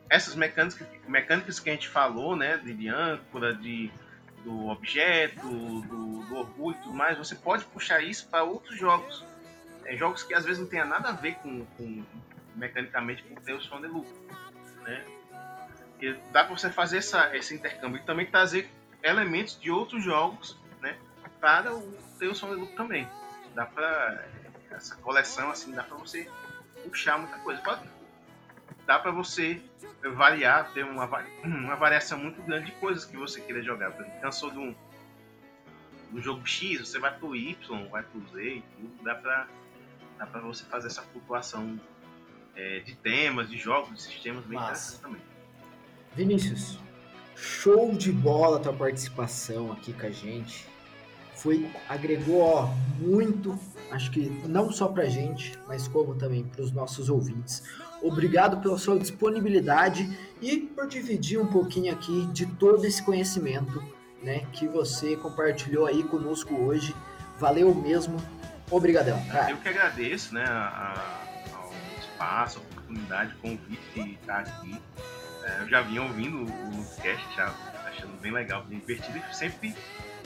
[0.10, 3.92] essas mecânicas, mecânicas que a gente falou, né, de âncora, de,
[4.44, 9.26] do objeto, do, do orgulho e tudo mais, você pode puxar isso para outros jogos.
[9.84, 12.04] É, jogos que às vezes não tenha nada a ver com, com
[12.56, 14.16] mecanicamente com o som de lucro,
[14.84, 15.04] né?
[16.02, 18.70] E dá para você fazer essa, esse intercâmbio e também trazer
[19.06, 20.98] elementos de outros jogos, né?
[21.40, 23.08] Para o teu som de lucro também.
[23.54, 24.26] Dá para
[24.72, 26.30] essa coleção assim, dá para você
[26.84, 27.62] puxar muita coisa.
[27.62, 27.88] Pode,
[28.86, 29.62] dá para você
[30.16, 31.06] variar, ter uma,
[31.46, 33.92] uma variação muito grande de coisas que você queira jogar.
[33.92, 34.76] Por exemplo, cansou de um,
[36.12, 39.04] um jogo X, você vai pro Y, vai pro Z tudo.
[39.04, 39.48] Dá para
[40.18, 41.80] dá para você fazer essa flutuação
[42.56, 45.22] é, de temas, de jogos, de sistemas bem interessantes também.
[46.16, 46.80] Vinícius,
[47.36, 50.68] show de bola a tua participação aqui com a gente.
[51.36, 53.58] Foi, agregou ó, muito,
[53.92, 57.64] acho que não só pra gente, mas como também para os nossos ouvintes.
[58.02, 63.84] Obrigado pela sua disponibilidade e por dividir um pouquinho aqui de todo esse conhecimento
[64.24, 66.96] né, que você compartilhou aí conosco hoje.
[67.38, 68.18] Valeu mesmo.
[68.72, 69.52] Obrigadão, cara.
[69.52, 71.26] Eu que agradeço, né, a,
[72.00, 74.82] espaço, oportunidade, convite de estar aqui.
[75.46, 77.54] É, eu já vinha ouvindo o cast, já
[77.86, 79.76] achando bem legal, bem divertido e sempre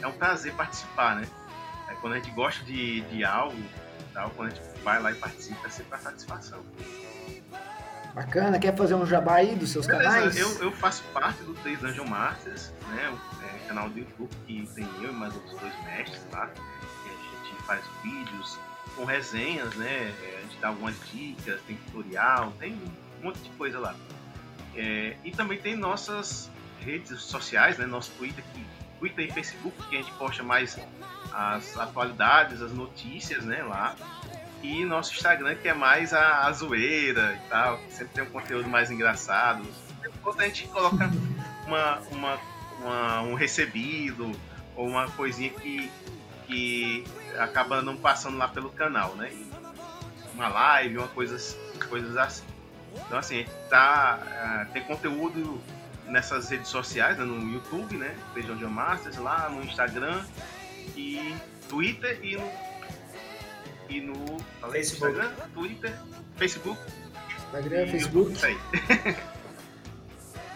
[0.01, 1.27] é um prazer participar, né?
[1.89, 3.61] É, quando a gente gosta de, de algo,
[4.13, 6.63] tal, quando a gente vai lá e participa, é sempre a satisfação.
[8.13, 10.37] Bacana, quer fazer um jabá aí dos seus Beleza, canais?
[10.37, 13.09] Eu, eu faço parte do 3 Dungeon Masters, né?
[13.09, 16.47] O é, canal do YouTube que tem eu e mais outros dois mestres lá.
[16.47, 18.57] Que a gente faz vídeos
[18.95, 20.13] com resenhas, né?
[20.23, 22.73] É, a gente dá algumas dicas, tem tutorial, tem
[23.21, 23.95] um monte de coisa lá.
[24.79, 26.49] É, e também tem nossas
[26.79, 27.85] redes sociais, né?
[27.85, 28.65] Nosso Twitter, que,
[28.97, 30.79] Twitter e Facebook, que a gente posta mais
[31.33, 33.61] as atualidades, as notícias, né?
[33.61, 33.93] Lá.
[34.63, 38.29] E nosso Instagram, que é mais a, a zoeira e tal, que sempre tem um
[38.29, 39.63] conteúdo mais engraçado.
[40.01, 41.11] Depois a gente coloca
[41.67, 42.39] uma, uma,
[42.79, 44.31] uma, um recebido
[44.77, 45.91] ou uma coisinha que
[46.47, 47.03] que
[47.37, 49.31] acaba não passando lá pelo canal, né?
[50.33, 51.55] Uma live, uma coisas,
[51.87, 52.48] coisas assim.
[53.05, 54.19] Então assim, tá,
[54.67, 55.61] uh, tem conteúdo
[56.07, 57.23] nessas redes sociais, né?
[57.23, 58.15] no YouTube, né?
[58.33, 60.23] Feijão de Masters, lá no Instagram
[60.95, 61.35] e
[61.67, 62.49] Twitter e no
[63.89, 64.13] e no
[64.71, 65.11] Facebook.
[65.11, 65.93] Instagram, Twitter,
[66.37, 66.79] Facebook.
[67.45, 68.31] Instagram, Facebook.
[68.33, 68.57] Isso aí.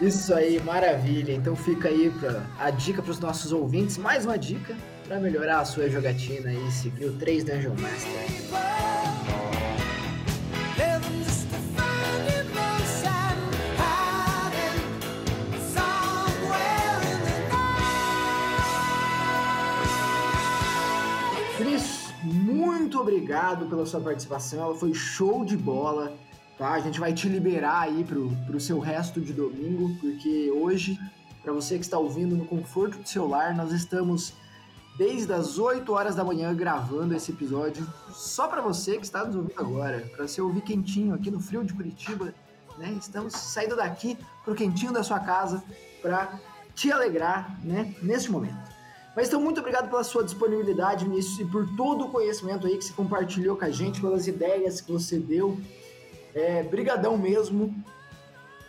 [0.00, 1.32] Isso aí, maravilha.
[1.32, 3.96] Então fica aí pra, a dica para os nossos ouvintes.
[3.98, 9.43] Mais uma dica para melhorar a sua jogatina e seguir o 3 Dungeon Master.
[22.84, 24.62] Muito obrigado pela sua participação.
[24.62, 26.14] Ela foi show de bola.
[26.58, 26.72] Tá?
[26.72, 30.98] A gente vai te liberar aí pro, pro seu resto de domingo, porque hoje,
[31.42, 34.34] para você que está ouvindo no conforto do seu lar, nós estamos
[34.98, 39.34] desde as 8 horas da manhã gravando esse episódio só para você que está nos
[39.34, 42.34] ouvindo agora, para você ouvir quentinho aqui no frio de Curitiba,
[42.76, 42.94] né?
[43.00, 45.64] Estamos saindo daqui pro quentinho da sua casa
[46.02, 46.38] para
[46.74, 48.73] te alegrar, né, neste momento.
[49.16, 52.84] Mas então muito obrigado pela sua disponibilidade nisso e por todo o conhecimento aí que
[52.84, 55.58] você compartilhou com a gente, pelas ideias que você deu.
[56.34, 57.72] É, brigadão mesmo.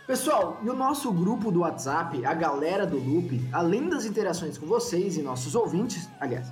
[0.06, 4.64] Pessoal, e o nosso grupo do WhatsApp, a galera do Loop, além das interações com
[4.64, 6.46] vocês e nossos ouvintes, aliás,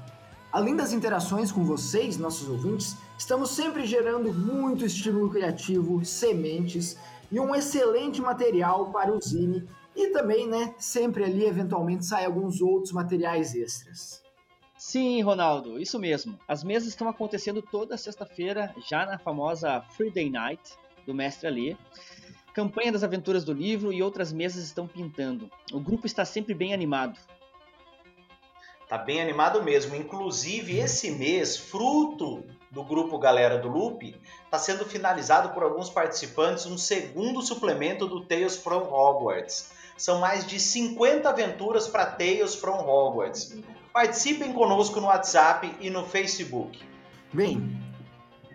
[0.50, 6.96] além das interações com vocês, nossos ouvintes, estamos sempre gerando muito estímulo criativo, sementes
[7.30, 12.60] e um excelente material para o Zine e também, né, sempre ali eventualmente sai alguns
[12.60, 14.22] outros materiais extras.
[14.76, 16.38] Sim, Ronaldo, isso mesmo.
[16.46, 20.74] As mesas estão acontecendo toda sexta-feira, já na famosa Friday Night
[21.06, 21.76] do Mestre Alê.
[22.52, 25.50] Campanha das Aventuras do Livro e outras mesas estão pintando.
[25.72, 27.18] O grupo está sempre bem animado.
[28.88, 29.96] Tá bem animado mesmo.
[29.96, 34.14] Inclusive, esse mês, fruto do grupo Galera do Loop,
[34.44, 39.72] está sendo finalizado por alguns participantes um segundo suplemento do Tales from Hogwarts.
[39.96, 43.56] São mais de 50 aventuras para Tales from Hogwarts.
[43.92, 46.80] Participem conosco no WhatsApp e no Facebook.
[47.32, 47.80] Bem,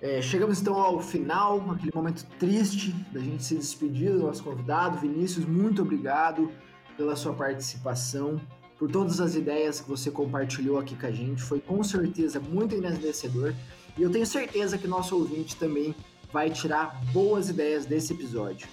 [0.01, 4.97] é, chegamos então ao final, aquele momento triste da gente se despedir do nosso convidado.
[4.97, 6.51] Vinícius, muito obrigado
[6.95, 8.39] pela sua participação,
[8.77, 11.41] por todas as ideias que você compartilhou aqui com a gente.
[11.41, 13.53] Foi com certeza muito engrandecedor
[13.97, 15.93] e eu tenho certeza que nosso ouvinte também
[16.31, 18.67] vai tirar boas ideias desse episódio.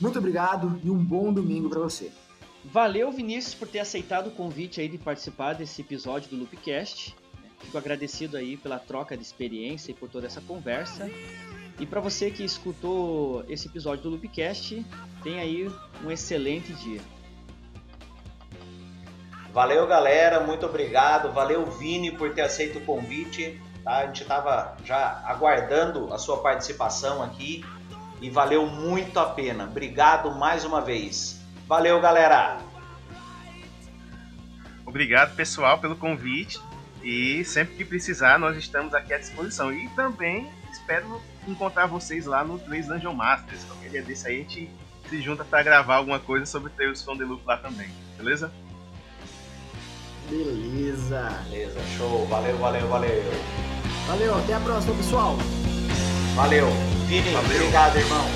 [0.00, 2.12] Muito obrigado e um bom domingo para você.
[2.64, 7.16] Valeu, Vinícius, por ter aceitado o convite aí de participar desse episódio do Loopcast.
[7.60, 11.10] Fico agradecido aí pela troca de experiência e por toda essa conversa.
[11.78, 14.84] E para você que escutou esse episódio do Loopcast,
[15.22, 15.70] tenha aí
[16.04, 17.00] um excelente dia.
[19.52, 21.32] Valeu, galera, muito obrigado.
[21.32, 23.58] Valeu, Vini, por ter aceito o convite.
[23.82, 23.98] Tá?
[23.98, 27.64] A gente estava já aguardando a sua participação aqui
[28.20, 29.64] e valeu muito a pena.
[29.64, 31.40] Obrigado mais uma vez.
[31.66, 32.58] Valeu, galera!
[34.84, 36.60] Obrigado, pessoal, pelo convite.
[37.02, 39.72] E sempre que precisar, nós estamos aqui à disposição.
[39.72, 43.64] E também espero encontrar vocês lá no 3 Dungeon Masters.
[43.64, 44.70] Qualquer dia desse aí a gente
[45.08, 47.88] se junta para gravar alguma coisa sobre Tales from the Loop lá também.
[48.16, 48.50] Beleza?
[50.28, 51.44] Beleza.
[51.48, 52.26] Beleza, show.
[52.26, 53.22] Valeu, valeu, valeu.
[54.06, 55.36] Valeu, até a próxima, pessoal.
[56.36, 56.68] Valeu.
[57.06, 57.56] Vini, Valeu.
[57.56, 58.26] obrigado, irmão.